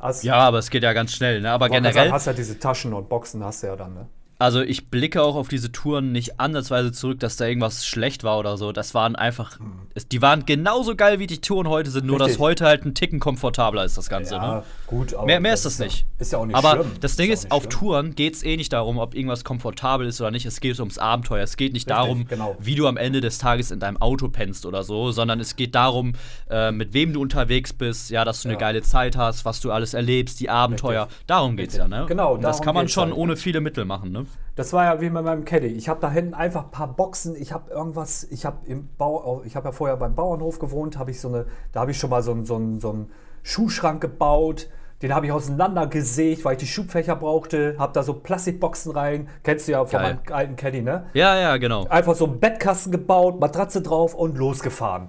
[0.00, 1.40] Hast, ja, aber es geht ja ganz schnell.
[1.40, 1.50] Ne?
[1.50, 4.08] Aber generell sagen, hast ja diese Taschen und Boxen hast du ja dann, ne?
[4.38, 8.38] Also ich blicke auch auf diese Touren nicht ansatzweise zurück, dass da irgendwas schlecht war
[8.38, 8.72] oder so.
[8.72, 9.58] Das waren einfach,
[9.94, 12.34] es, die waren genauso geil wie die Touren heute sind, nur Richtig.
[12.34, 14.34] dass heute halt ein Ticken komfortabler ist das Ganze.
[14.34, 14.62] Ja, ne?
[14.86, 16.04] gut, aber Mehr, mehr ist das ja- nicht.
[16.18, 16.90] ist ja auch nicht Aber schlimm.
[17.00, 17.70] das Ding Ist ist, auf schlimm.
[17.70, 20.46] Touren geht es eh nicht darum, ob irgendwas komfortabel ist oder nicht.
[20.46, 21.42] Es geht ums Abenteuer.
[21.44, 22.56] Es geht nicht Richtig, darum, genau.
[22.60, 25.74] wie du am Ende des Tages in deinem Auto pennst oder so, sondern es geht
[25.74, 26.14] darum,
[26.50, 28.60] äh, mit wem du unterwegs bist, ja, dass du eine Ja.
[28.60, 31.08] geile Zeit hast, was du alles erlebst, die Abenteuer.
[31.26, 32.04] Darum geht's ja, ne?
[32.08, 33.16] Genau, Und das kann man schon halt.
[33.16, 34.23] ohne viele Mittel machen, ne?
[34.56, 35.66] Das war ja wie mit meinem Caddy.
[35.66, 37.34] Ich habe da hinten einfach ein paar Boxen.
[37.34, 41.10] Ich habe irgendwas, ich habe im Bau, ich habe ja vorher beim Bauernhof gewohnt, habe
[41.10, 43.10] ich so eine, da habe ich schon mal so einen, so einen, so einen
[43.42, 44.68] Schuhschrank gebaut.
[45.02, 47.74] Den habe ich auseinandergesägt, weil ich die Schubfächer brauchte.
[47.78, 49.28] Habe da so Plastikboxen rein.
[49.42, 50.14] Kennst du ja von Geil.
[50.24, 51.06] meinem alten Caddy, ne?
[51.14, 51.86] Ja, ja, genau.
[51.88, 55.08] Einfach so einen Bettkasten gebaut, Matratze drauf und losgefahren.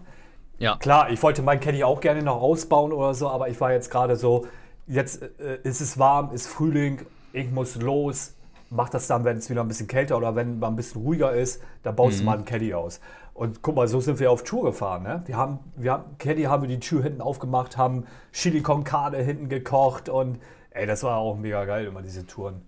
[0.57, 0.77] Ja.
[0.77, 3.91] Klar, ich wollte meinen Caddy auch gerne noch ausbauen oder so, aber ich war jetzt
[3.91, 4.45] gerade so,
[4.87, 8.34] jetzt äh, ist es warm, ist Frühling, ich muss los,
[8.75, 11.31] mach das dann, wenn es wieder ein bisschen kälter oder wenn mal ein bisschen ruhiger
[11.33, 12.19] ist, da baust Mhm.
[12.19, 12.99] du mal einen Caddy aus.
[13.33, 15.03] Und guck mal, so sind wir auf Tour gefahren.
[15.03, 15.23] Ne?
[15.25, 19.17] Wir haben, wir haben, Caddy haben wir die Tür hinten aufgemacht, haben Chili con Carne
[19.17, 20.39] hinten gekocht und
[20.71, 22.61] ey, das war auch mega geil, immer diese Touren.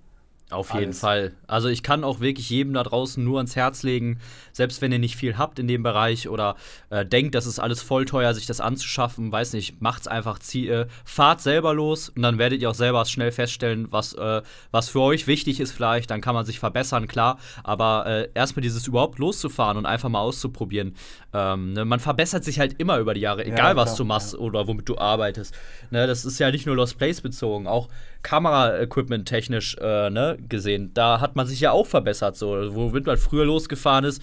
[0.49, 0.99] Auf jeden Alles.
[1.01, 1.33] Fall.
[1.45, 4.19] Also ich kann auch wirklich jedem da draußen nur ans Herz legen,
[4.53, 6.55] selbst wenn ihr nicht viel habt in dem Bereich oder
[6.89, 10.69] äh, denkt, das ist alles voll teuer, sich das anzuschaffen, weiß nicht, macht's einfach, zieh,
[10.69, 14.41] äh, fahrt selber los und dann werdet ihr auch selber schnell feststellen, was, äh,
[14.71, 18.61] was für euch wichtig ist vielleicht, dann kann man sich verbessern, klar, aber äh, erstmal
[18.61, 20.95] dieses überhaupt loszufahren und einfach mal auszuprobieren.
[21.33, 24.35] Ähm, ne, man verbessert sich halt immer über die Jahre, egal was klar, du machst
[24.35, 25.53] oder womit du arbeitest.
[25.91, 27.89] Ne, das ist ja nicht nur Lost Place bezogen, auch
[28.23, 30.91] Kamera-Equipment technisch äh, ne, gesehen.
[30.93, 34.21] Da hat man sich ja auch verbessert, so womit man früher losgefahren ist.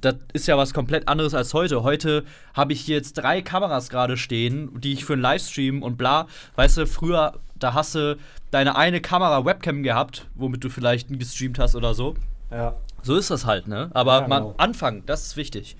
[0.00, 1.82] Das ist ja was komplett anderes als heute.
[1.82, 5.96] Heute habe ich hier jetzt drei Kameras gerade stehen, die ich für einen Livestream und
[5.96, 6.26] bla.
[6.56, 8.18] Weißt du, früher, da hast du
[8.50, 12.14] deine eine Kamera Webcam gehabt, womit du vielleicht gestreamt hast oder so.
[12.50, 12.74] Ja.
[13.02, 13.90] So ist das halt, ne?
[13.94, 14.54] Aber Ja, man genau.
[14.58, 15.76] anfangen, das ist wichtig.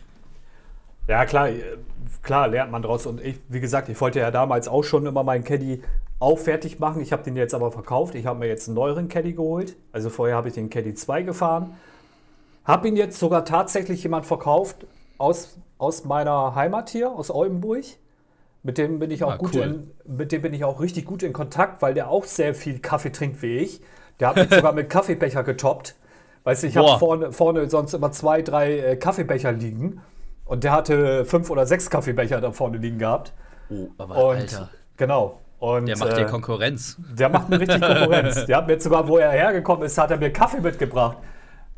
[1.06, 1.62] Ja, klar, äh,
[2.22, 3.04] klar lernt man draus.
[3.06, 5.82] Und ich, wie gesagt, ich wollte ja damals auch schon immer meinen Caddy
[6.20, 7.02] auch fertig machen.
[7.02, 8.14] Ich habe den jetzt aber verkauft.
[8.14, 9.76] Ich habe mir jetzt einen neueren Caddy geholt.
[9.92, 11.74] Also vorher habe ich den Caddy 2 gefahren.
[12.64, 14.86] Habe ihn jetzt sogar tatsächlich jemand verkauft
[15.18, 17.84] aus, aus meiner Heimat hier, aus Oldenburg.
[18.62, 19.90] Mit dem bin ich auch Ah, gut cool.
[20.06, 22.78] in, mit dem bin ich auch richtig gut in Kontakt, weil der auch sehr viel
[22.78, 23.82] Kaffee trinkt wie ich.
[24.20, 25.96] Der hat mich sogar mit Kaffeebecher getoppt.
[26.44, 30.00] Weißt du, ich habe vorne, vorne sonst immer zwei, drei äh, Kaffeebecher liegen.
[30.46, 33.32] Und der hatte fünf oder sechs Kaffeebecher da vorne liegen gehabt.
[33.70, 35.40] Oh, aber Und Alter, genau.
[35.58, 36.96] Und, der macht äh, dir Konkurrenz.
[36.98, 38.44] der macht mir richtig Konkurrenz.
[38.46, 41.16] Der hat mir jetzt sogar, wo er hergekommen ist, hat er mir Kaffee mitgebracht.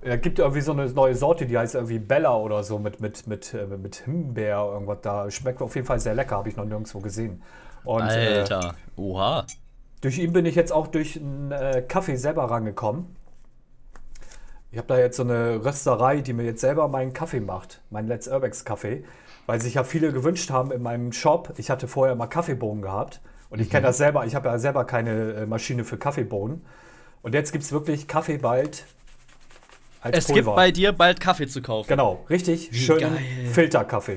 [0.03, 3.27] Er gibt irgendwie so eine neue Sorte, die heißt irgendwie Bella oder so mit, mit,
[3.27, 5.31] mit, äh, mit Himbeer, irgendwas da.
[5.31, 7.43] Schmeckt auf jeden Fall sehr lecker, habe ich noch nirgendwo gesehen.
[7.85, 9.47] Und äh, Alter, oha.
[10.01, 13.15] durch ihn bin ich jetzt auch durch einen äh, Kaffee selber rangekommen.
[14.73, 18.09] Ich habe da jetzt so eine Rösterei, die mir jetzt selber meinen Kaffee macht, meinen
[18.09, 19.05] Let's Urbex Kaffee,
[19.47, 21.55] weil sich ja viele gewünscht haben in meinem Shop.
[21.57, 23.21] Ich hatte vorher mal Kaffeebohnen gehabt
[23.51, 24.27] und ich kenne das selber.
[24.27, 26.65] Ich habe ja selber keine äh, Maschine für Kaffeebohnen.
[27.23, 28.85] Und jetzt gibt es wirklich Kaffee bald
[30.01, 31.89] als Es gibt bei dir bald Kaffee zu kaufen.
[31.89, 33.19] Genau, richtig Wie schönen geil.
[33.53, 34.17] Filterkaffee.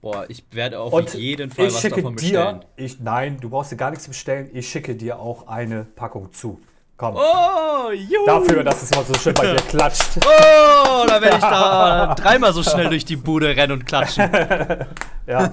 [0.00, 2.64] Boah, ich werde auf Und jeden Fall ich was schicke davon dir, bestellen.
[2.76, 4.50] ich, nein, du brauchst dir gar nichts bestellen.
[4.52, 6.60] Ich schicke dir auch eine Packung zu.
[6.96, 7.16] Komm.
[7.16, 8.26] Oh, juhu.
[8.26, 10.18] Dafür, dass es mal so schön bei dir klatscht.
[10.18, 14.30] Oh, da werde ich da dreimal so schnell durch die Bude rennen und klatschen.
[15.24, 15.48] Ja,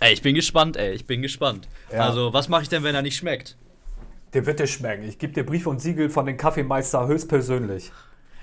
[0.00, 1.68] Ey, ich bin gespannt, ey, ich bin gespannt.
[1.92, 2.06] Ja.
[2.06, 3.56] Also, was mache ich denn, wenn er nicht schmeckt?
[4.34, 5.04] dir wird es schmecken.
[5.04, 7.92] Ich gebe dir Brief und Siegel von den Kaffeemeister höchstpersönlich.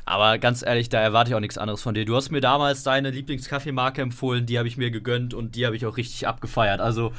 [0.08, 2.06] Aber ganz ehrlich, da erwarte ich auch nichts anderes von dir.
[2.06, 5.76] Du hast mir damals deine Lieblingskaffeemarke empfohlen, die habe ich mir gegönnt und die habe
[5.76, 6.80] ich auch richtig abgefeiert.
[6.80, 7.12] Also,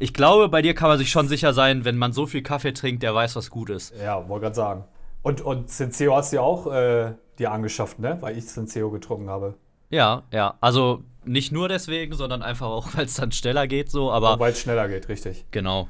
[0.00, 2.72] ich glaube, bei dir kann man sich schon sicher sein, wenn man so viel Kaffee
[2.72, 3.94] trinkt, der weiß, was gut ist.
[4.02, 4.84] Ja, wollte gerade sagen.
[5.22, 8.18] Und, und Senseo hast du ja auch äh, dir angeschafft, ne?
[8.20, 9.54] Weil ich Senseo getrunken habe.
[9.90, 10.54] Ja, ja.
[10.60, 14.52] Also, nicht nur deswegen, sondern einfach auch, weil es dann schneller geht, so, aber Weil
[14.52, 15.44] es schneller geht, richtig.
[15.50, 15.88] genau.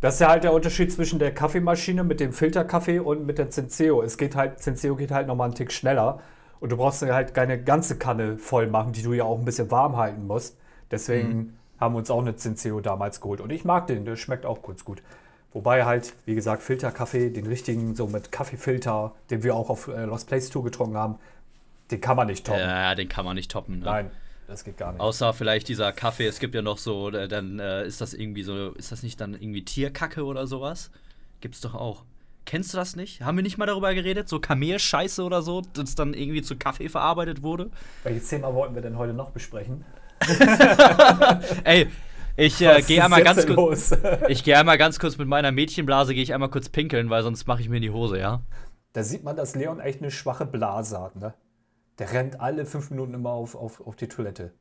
[0.00, 3.52] Das ist ja halt der Unterschied zwischen der Kaffeemaschine mit dem Filterkaffee und mit der
[3.52, 4.02] Senseo.
[4.02, 6.20] Es geht halt, Senseo geht halt nochmal einen Tick schneller.
[6.58, 9.70] Und du brauchst halt keine ganze Kanne voll machen, die du ja auch ein bisschen
[9.70, 10.56] warm halten musst.
[10.90, 13.40] Deswegen haben wir uns auch eine Senseo damals geholt.
[13.40, 15.02] Und ich mag den, der schmeckt auch kurz gut.
[15.52, 20.04] Wobei halt, wie gesagt, Filterkaffee, den richtigen, so mit Kaffeefilter, den wir auch auf äh,
[20.04, 21.16] Lost Place Tour getrunken haben,
[21.90, 22.60] den kann man nicht toppen.
[22.60, 23.80] Ja, den kann man nicht toppen.
[23.80, 23.84] Ne?
[23.84, 24.10] Nein,
[24.50, 25.00] das geht gar nicht.
[25.00, 28.42] Außer vielleicht dieser Kaffee, es gibt ja noch so, äh, dann äh, ist das irgendwie
[28.42, 30.90] so, ist das nicht dann irgendwie Tierkacke oder sowas?
[31.40, 32.04] Gibt's doch auch.
[32.44, 33.22] Kennst du das nicht?
[33.22, 34.28] Haben wir nicht mal darüber geredet?
[34.28, 37.70] So Kamelscheiße oder so, das dann irgendwie zu Kaffee verarbeitet wurde?
[38.02, 39.84] Welches Thema wollten wir denn heute noch besprechen?
[41.64, 41.88] Ey,
[42.36, 43.94] Ich äh, gehe einmal ganz kurz.
[44.28, 47.46] ich gehe einmal ganz kurz mit meiner Mädchenblase, gehe ich einmal kurz pinkeln, weil sonst
[47.46, 48.40] mache ich mir in die Hose, ja.
[48.92, 51.34] Da sieht man, dass Leon echt eine schwache Blase hat, ne?
[52.00, 54.52] Der rennt alle fünf Minuten immer auf, auf, auf die Toilette.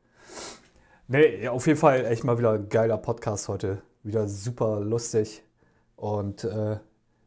[1.08, 3.82] Nee, auf jeden Fall echt mal wieder ein geiler Podcast heute.
[4.04, 5.42] Wieder super lustig.
[5.96, 6.80] Und äh,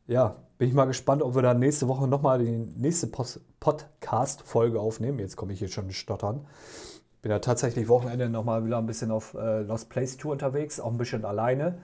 [0.07, 5.19] ja, bin ich mal gespannt, ob wir dann nächste Woche nochmal die nächste Podcast-Folge aufnehmen.
[5.19, 6.47] Jetzt komme ich hier schon stottern.
[7.23, 10.91] Bin ja tatsächlich Wochenende nochmal wieder ein bisschen auf äh, Lost Place Tour unterwegs, auch
[10.91, 11.79] ein bisschen alleine.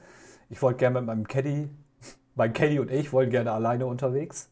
[0.51, 1.71] Ich wollte gerne mit meinem Caddy,
[2.35, 4.51] mein Caddy und ich wollen gerne alleine unterwegs.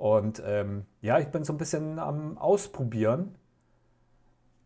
[0.00, 3.34] Und ähm, ja, ich bin so ein bisschen am Ausprobieren,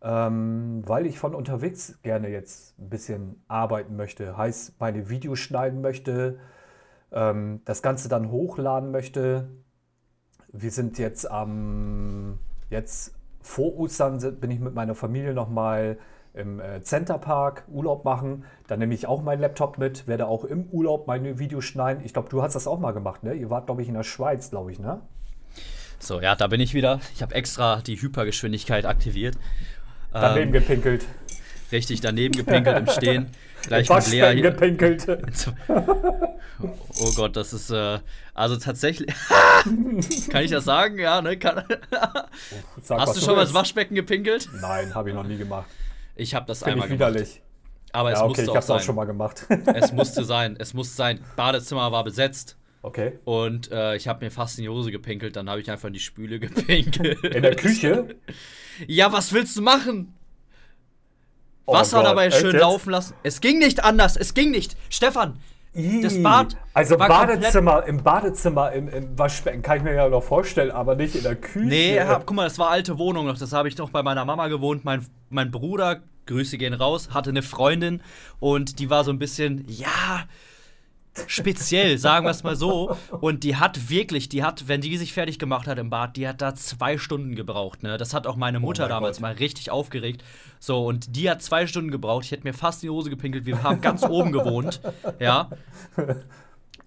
[0.00, 4.36] ähm, weil ich von unterwegs gerne jetzt ein bisschen arbeiten möchte.
[4.36, 6.38] Heißt, meine Videos schneiden möchte,
[7.10, 9.48] ähm, das Ganze dann hochladen möchte.
[10.52, 12.38] Wir sind jetzt am,
[12.70, 15.98] jetzt vor Ostern bin ich mit meiner Familie nochmal
[16.32, 18.44] im äh, Centerpark Urlaub machen.
[18.68, 22.04] Dann nehme ich auch meinen Laptop mit, werde auch im Urlaub meine Videos schneiden.
[22.04, 23.34] Ich glaube, du hast das auch mal gemacht, ne?
[23.34, 25.00] Ihr wart, glaube ich, in der Schweiz, glaube ich, ne?
[26.04, 27.00] So, ja, da bin ich wieder.
[27.14, 29.38] Ich habe extra die Hypergeschwindigkeit aktiviert.
[30.12, 31.06] Daneben ähm, gepinkelt.
[31.72, 33.30] Richtig, daneben gepinkelt im Stehen.
[33.62, 35.06] Gleich mit Lea gepinkelt.
[35.68, 38.00] oh Gott, das ist äh,
[38.34, 39.14] also tatsächlich.
[40.28, 40.98] Kann ich das sagen?
[40.98, 41.38] Ja, ne?
[41.38, 41.64] Kann,
[42.82, 44.50] Sag, Hast du schon mal ins Waschbecken gepinkelt?
[44.60, 45.70] Nein, habe ich noch nie gemacht.
[46.16, 47.34] Ich habe das Find einmal ich widerlich.
[47.36, 47.40] gemacht.
[47.92, 48.76] Aber ja, es okay, musste ich auch sein.
[48.76, 49.46] auch schon mal gemacht.
[49.74, 50.56] es musste sein.
[50.58, 51.24] Es musste sein.
[51.34, 52.58] Badezimmer war besetzt.
[52.84, 53.18] Okay.
[53.24, 55.94] Und äh, ich habe mir fast in die Hose gepinkelt, dann habe ich einfach in
[55.94, 57.24] die Spüle gepinkelt.
[57.24, 58.14] In der Küche?
[58.86, 60.12] ja, was willst du machen?
[61.64, 63.14] Oh Wasser Gott, dabei schön laufen lassen.
[63.22, 64.76] Es ging nicht anders, es ging nicht.
[64.90, 65.38] Stefan,
[66.02, 66.58] das Bad.
[66.74, 71.14] Also Badezimmer, im Badezimmer, im, im, Waschbecken kann ich mir ja noch vorstellen, aber nicht
[71.14, 71.66] in der Küche.
[71.66, 73.38] Nee, hab, guck mal, das war alte Wohnung noch.
[73.38, 74.84] Das habe ich noch bei meiner Mama gewohnt.
[74.84, 78.02] Mein, mein Bruder, Grüße gehen raus, hatte eine Freundin
[78.40, 80.26] und die war so ein bisschen, ja,
[81.26, 82.96] speziell, sagen wir es mal so.
[83.20, 86.28] Und die hat wirklich, die hat, wenn die sich fertig gemacht hat im Bad, die
[86.28, 87.82] hat da zwei Stunden gebraucht.
[87.82, 87.96] Ne?
[87.96, 89.22] Das hat auch meine oh Mutter oh damals Gott.
[89.22, 90.24] mal richtig aufgeregt.
[90.58, 92.24] So, und die hat zwei Stunden gebraucht.
[92.24, 93.46] Ich hätte mir fast in die Hose gepinkelt.
[93.46, 94.80] Wir haben ganz oben gewohnt.
[95.18, 95.50] Ja.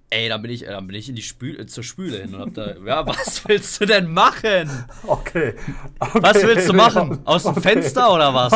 [0.09, 2.53] Ey, dann bin ich, dann bin ich in die Spül zur Spüle hin und hab
[2.53, 4.85] da, ja, was willst du denn machen?
[5.05, 5.53] Okay.
[5.99, 6.19] okay.
[6.21, 7.19] Was willst du machen?
[7.25, 7.61] Aus dem okay.
[7.61, 8.53] Fenster oder was?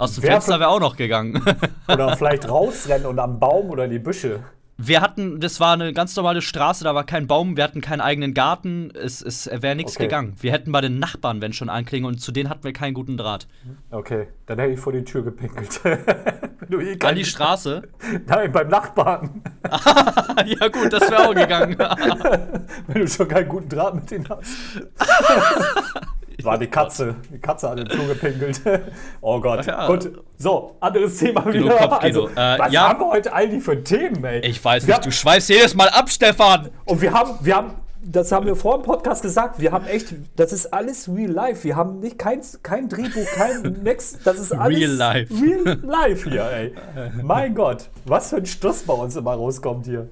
[0.00, 1.44] Aus dem Fenster wäre auch noch gegangen.
[1.88, 4.40] oder vielleicht rausrennen und am Baum oder in die Büsche.
[4.78, 8.00] Wir hatten, das war eine ganz normale Straße, da war kein Baum, wir hatten keinen
[8.00, 10.04] eigenen Garten, es, es wäre nichts okay.
[10.04, 10.36] gegangen.
[10.40, 13.18] Wir hätten bei den Nachbarn, wenn schon, anklingen und zu denen hatten wir keinen guten
[13.18, 13.46] Draht.
[13.90, 15.82] Okay, dann hätte ich vor die Tür gepinkelt.
[17.04, 17.82] An die Straße?
[18.26, 19.42] Nein, beim Nachbarn.
[20.46, 21.76] ja, gut, das wäre auch gegangen.
[22.86, 24.48] wenn du schon keinen guten Draht mit denen hast.
[26.44, 27.16] War die Katze.
[27.32, 28.60] Die Katze hat den Flur gepinkelt.
[29.20, 29.66] oh Gott.
[29.66, 29.86] Ja.
[29.86, 30.10] Gut.
[30.36, 32.02] So, anderes Thema Genug wieder.
[32.02, 32.88] Also, äh, was ja.
[32.88, 34.40] haben wir heute eigentlich für Themen, ey?
[34.40, 36.70] Ich weiß wir nicht, du schweifst jedes Mal ab, Stefan.
[36.84, 40.14] Und wir haben, wir haben, das haben wir vor dem Podcast gesagt, wir haben echt,
[40.36, 41.64] das ist alles real life.
[41.64, 45.34] Wir haben nicht kein, kein Drehbuch, kein Next, das ist alles real life.
[45.34, 46.74] Real life hier, ey.
[47.22, 50.08] mein Gott, was für ein Stuss bei uns immer rauskommt hier.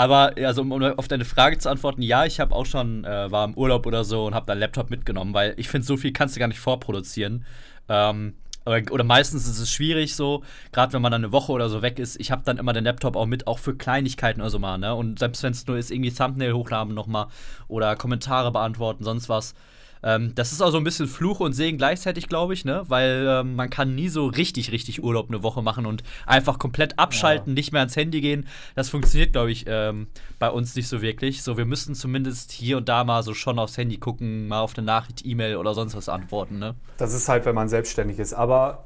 [0.00, 3.44] Aber also, um auf deine Frage zu antworten, ja, ich habe auch schon, äh, war
[3.44, 6.34] im Urlaub oder so und habe da Laptop mitgenommen, weil ich finde, so viel kannst
[6.34, 7.44] du gar nicht vorproduzieren.
[7.86, 8.32] Ähm,
[8.64, 10.42] oder meistens ist es schwierig so,
[10.72, 12.18] gerade wenn man dann eine Woche oder so weg ist.
[12.18, 14.94] Ich habe dann immer den Laptop auch mit, auch für Kleinigkeiten oder so mal, ne?
[14.94, 17.26] Und selbst wenn es nur ist, irgendwie Thumbnail hochladen nochmal
[17.68, 19.54] oder Kommentare beantworten, sonst was.
[20.02, 22.84] Ähm, das ist auch so ein bisschen Fluch und Segen gleichzeitig, glaube ich, ne?
[22.88, 26.98] Weil ähm, man kann nie so richtig, richtig Urlaub eine Woche machen und einfach komplett
[26.98, 27.54] abschalten, ja.
[27.54, 28.46] nicht mehr ans Handy gehen.
[28.74, 31.42] Das funktioniert, glaube ich, ähm, bei uns nicht so wirklich.
[31.42, 34.76] So, wir müssten zumindest hier und da mal so schon aufs Handy gucken, mal auf
[34.76, 36.74] eine Nachricht, E-Mail oder sonst was antworten, ne?
[36.96, 38.32] Das ist halt, wenn man selbstständig ist.
[38.32, 38.84] Aber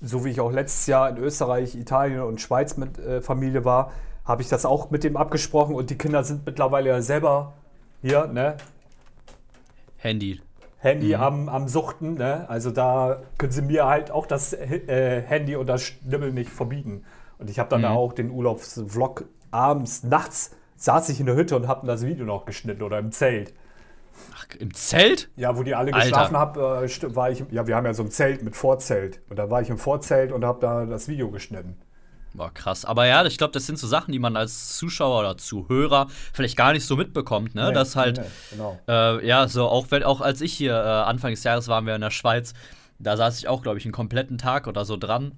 [0.00, 3.92] so wie ich auch letztes Jahr in Österreich, Italien und Schweiz mit äh, Familie war,
[4.24, 7.54] habe ich das auch mit dem abgesprochen und die Kinder sind mittlerweile ja selber
[8.02, 8.56] hier, ne?
[9.98, 10.40] Handy.
[10.78, 11.22] Handy mhm.
[11.22, 12.14] am, am Suchten.
[12.14, 12.48] Ne?
[12.48, 17.04] Also da können sie mir halt auch das äh, Handy und das Schnibbeln nicht verbieten.
[17.38, 17.88] Und ich habe dann mhm.
[17.88, 22.44] auch den Urlaubsvlog abends, nachts saß ich in der Hütte und habe das Video noch
[22.44, 23.54] geschnitten oder im Zelt.
[24.34, 25.30] Ach, im Zelt?
[25.36, 28.10] Ja, wo die alle geschlafen haben, äh, war ich, ja, wir haben ja so ein
[28.10, 29.20] Zelt mit Vorzelt.
[29.28, 31.76] Und da war ich im Vorzelt und habe da das Video geschnitten.
[32.36, 32.84] War krass.
[32.84, 36.56] Aber ja, ich glaube, das sind so Sachen, die man als Zuschauer oder Zuhörer vielleicht
[36.56, 37.68] gar nicht so mitbekommt, ne?
[37.68, 38.78] Nee, Dass halt, nee, genau.
[38.88, 41.94] äh, ja, so auch, wenn, auch als ich hier äh, Anfang des Jahres waren wir
[41.94, 42.52] in der Schweiz,
[42.98, 45.32] da saß ich auch, glaube ich, einen kompletten Tag oder so dran.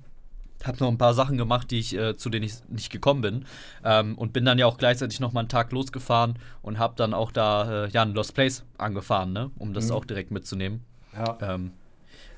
[0.65, 3.45] Hab noch ein paar Sachen gemacht, die ich, äh, zu denen ich nicht gekommen bin.
[3.85, 7.15] Ähm, und bin dann ja auch gleichzeitig noch mal einen Tag losgefahren und hab dann
[7.15, 9.53] auch da äh, ja, ein Lost Place angefahren, ne?
[9.59, 9.93] Um das mhm.
[9.93, 10.85] auch direkt mitzunehmen.
[11.17, 11.39] Ja.
[11.43, 11.73] Ähm,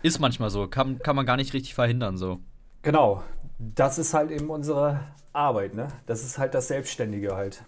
[0.03, 2.41] ist manchmal so, kann, kann man gar nicht richtig verhindern, so.
[2.83, 3.23] Genau,
[3.63, 5.01] Das ist halt eben unsere
[5.35, 5.89] Arbeit, ne?
[6.07, 7.63] Das ist halt das Selbstständige halt.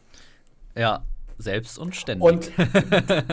[0.75, 1.03] Ja,
[1.37, 2.25] selbst und ständig.
[2.25, 2.51] Und,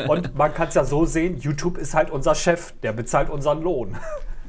[0.10, 3.62] und man kann es ja so sehen, YouTube ist halt unser Chef, der bezahlt unseren
[3.62, 3.97] Lohn.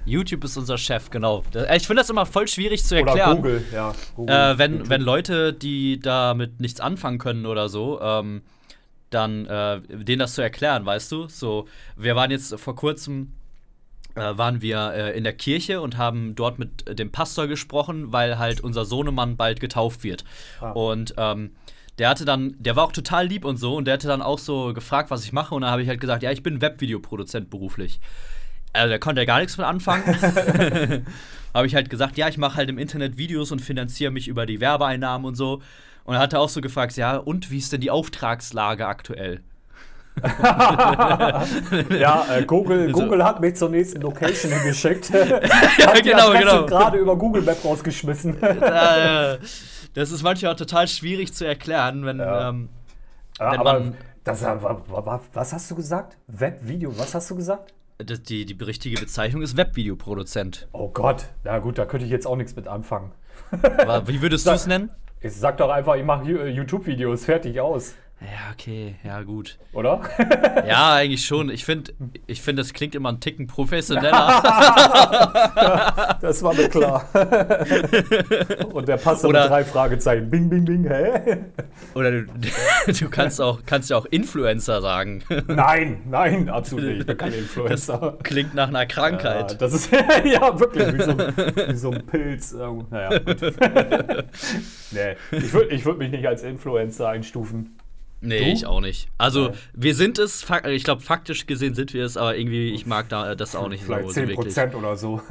[0.05, 1.45] YouTube ist unser Chef, genau.
[1.75, 3.33] Ich finde das immer voll schwierig zu erklären.
[3.33, 3.95] Oder Google, ja.
[4.17, 8.43] Google, äh, wenn, wenn Leute, die damit nichts anfangen können oder so, ähm,
[9.11, 11.29] dann äh, denen das zu erklären, weißt du?
[11.29, 13.33] So, wir waren jetzt vor kurzem
[14.15, 18.61] waren wir äh, in der Kirche und haben dort mit dem Pastor gesprochen, weil halt
[18.61, 20.25] unser Sohnemann bald getauft wird.
[20.61, 20.71] Ah.
[20.71, 21.53] Und ähm,
[21.99, 24.39] der hatte dann, der war auch total lieb und so und der hatte dann auch
[24.39, 27.51] so gefragt, was ich mache und dann habe ich halt gesagt, ja, ich bin Webvideoproduzent
[27.51, 28.01] beruflich.
[28.73, 30.05] Also der konnte ja gar nichts mit anfangen.
[31.55, 34.47] habe ich halt gesagt, ja, ich mache halt im Internet Videos und finanziere mich über
[34.47, 35.63] die Werbeeinnahmen und so.
[36.05, 39.43] Und er hatte auch so gefragt, ja, und wie ist denn die Auftragslage aktuell?
[41.99, 43.03] ja, äh, Google, so.
[43.03, 45.11] Google hat mich zur nächsten Location geschickt.
[45.11, 46.67] ja, genau, genau.
[46.67, 48.37] gerade über Google Map rausgeschmissen.
[48.41, 49.41] das
[49.95, 52.49] ist manchmal auch total schwierig zu erklären, wenn, ja.
[52.51, 52.69] ähm,
[53.39, 53.95] ja, wenn man.
[54.25, 56.19] Das, was hast du gesagt?
[56.27, 57.73] Webvideo, was hast du gesagt?
[57.99, 60.69] Das, die, die richtige Bezeichnung ist Webvideoproduzent.
[60.73, 63.13] Oh Gott, na gut, da könnte ich jetzt auch nichts mit anfangen.
[63.79, 64.91] Aber wie würdest du es nennen?
[65.21, 67.95] Ich sag doch einfach, ich mache YouTube-Videos, fertig aus.
[68.21, 69.59] Ja, okay, ja, gut.
[69.73, 70.03] Oder?
[70.69, 71.49] ja, eigentlich schon.
[71.49, 71.95] Ich finde,
[72.27, 74.43] ich find, das klingt immer einen Ticken professioneller.
[76.21, 77.09] das war mir klar.
[78.73, 80.29] Und der passt mit drei Fragezeichen.
[80.29, 81.39] Bing, bing, bing, hä?
[81.95, 82.27] Oder du,
[82.93, 85.23] du kannst, auch, kannst ja auch Influencer sagen.
[85.47, 87.01] Nein, nein, absolut nicht.
[87.01, 88.17] Ich bin kein Influencer.
[88.19, 89.53] Das klingt nach einer Krankheit.
[89.53, 92.55] Ja, das ist, ja, wirklich, wie so, wie so ein Pilz.
[92.91, 93.41] Naja, gut.
[94.91, 97.80] nee, ich würde ich würd mich nicht als Influencer einstufen.
[98.21, 98.53] Nee, du?
[98.53, 99.09] ich auch nicht.
[99.19, 99.55] Also, ja.
[99.73, 103.35] wir sind es, ich glaube, faktisch gesehen sind wir es, aber irgendwie, ich mag da
[103.35, 104.21] das auch nicht Vielleicht so.
[104.21, 105.21] Vielleicht 10% oder so.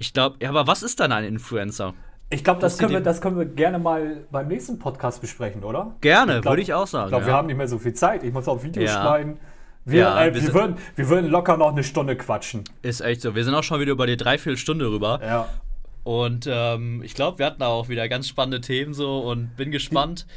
[0.00, 1.92] Ich glaube, ja, aber was ist dann ein Influencer?
[2.30, 5.96] Ich glaube, das, können wir, das können wir gerne mal beim nächsten Podcast besprechen, oder?
[6.00, 7.06] Gerne, würde ich auch sagen.
[7.06, 7.30] Ich glaube, ja.
[7.30, 8.22] wir haben nicht mehr so viel Zeit.
[8.22, 9.00] Ich muss auch Videos ja.
[9.00, 9.38] schneiden.
[9.84, 12.64] Wir, ja, äh, wir, wir, würden, wir würden locker noch eine Stunde quatschen.
[12.82, 13.34] Ist echt so.
[13.34, 15.20] Wir sind auch schon wieder über die Dreiviertelstunde rüber.
[15.22, 15.48] Ja.
[16.04, 20.26] Und ähm, ich glaube, wir hatten auch wieder ganz spannende Themen so und bin gespannt.
[20.26, 20.32] Die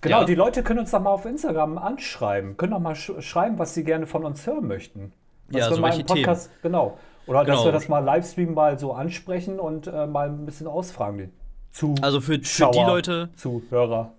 [0.00, 0.24] Genau, ja.
[0.24, 3.74] die Leute können uns doch mal auf Instagram anschreiben, können doch mal sch schreiben, was
[3.74, 5.12] sie gerne von uns hören möchten.
[5.48, 6.58] Was ja, wir so mal im Podcast, Themen.
[6.62, 6.98] genau.
[7.26, 7.56] Oder genau.
[7.56, 11.32] dass wir das mal Livestream mal so ansprechen und äh, mal ein bisschen ausfragen.
[11.72, 13.30] Zu also für, für die Leute.
[13.36, 14.12] Zuhörer.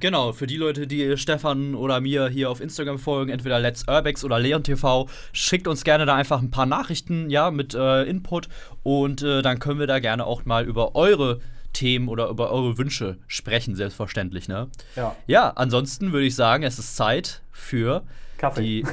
[0.00, 4.24] genau, für die Leute, die Stefan oder mir hier auf Instagram folgen, entweder Let's Urbex
[4.24, 8.48] oder Leon TV, schickt uns gerne da einfach ein paar Nachrichten, ja, mit äh, Input
[8.82, 11.40] und äh, dann können wir da gerne auch mal über eure
[11.72, 14.48] Themen oder über eure Wünsche sprechen, selbstverständlich.
[14.48, 14.68] Ne?
[14.96, 15.16] Ja.
[15.26, 18.02] ja, ansonsten würde ich sagen, es ist Zeit für
[18.38, 18.60] Kaffee.
[18.62, 18.84] die.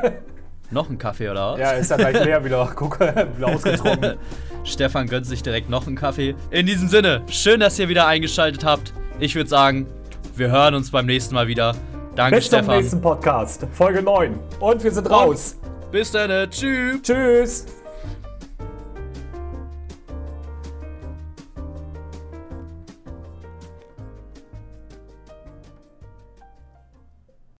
[0.70, 1.60] noch ein Kaffee oder was?
[1.60, 2.70] Ja, ist ja gleich leer wieder.
[2.76, 4.16] Guck, wieder ausgetrunken.
[4.64, 6.34] Stefan gönnt sich direkt noch einen Kaffee.
[6.50, 8.92] In diesem Sinne, schön, dass ihr wieder eingeschaltet habt.
[9.18, 9.86] Ich würde sagen,
[10.34, 11.74] wir hören uns beim nächsten Mal wieder.
[12.14, 12.66] Danke, bis Stefan.
[12.66, 14.38] Bis zum nächsten Podcast, Folge 9.
[14.58, 15.56] Und wir sind raus.
[15.90, 16.50] bis dann.
[16.50, 17.02] Tschüss.
[17.02, 17.79] Tschüss.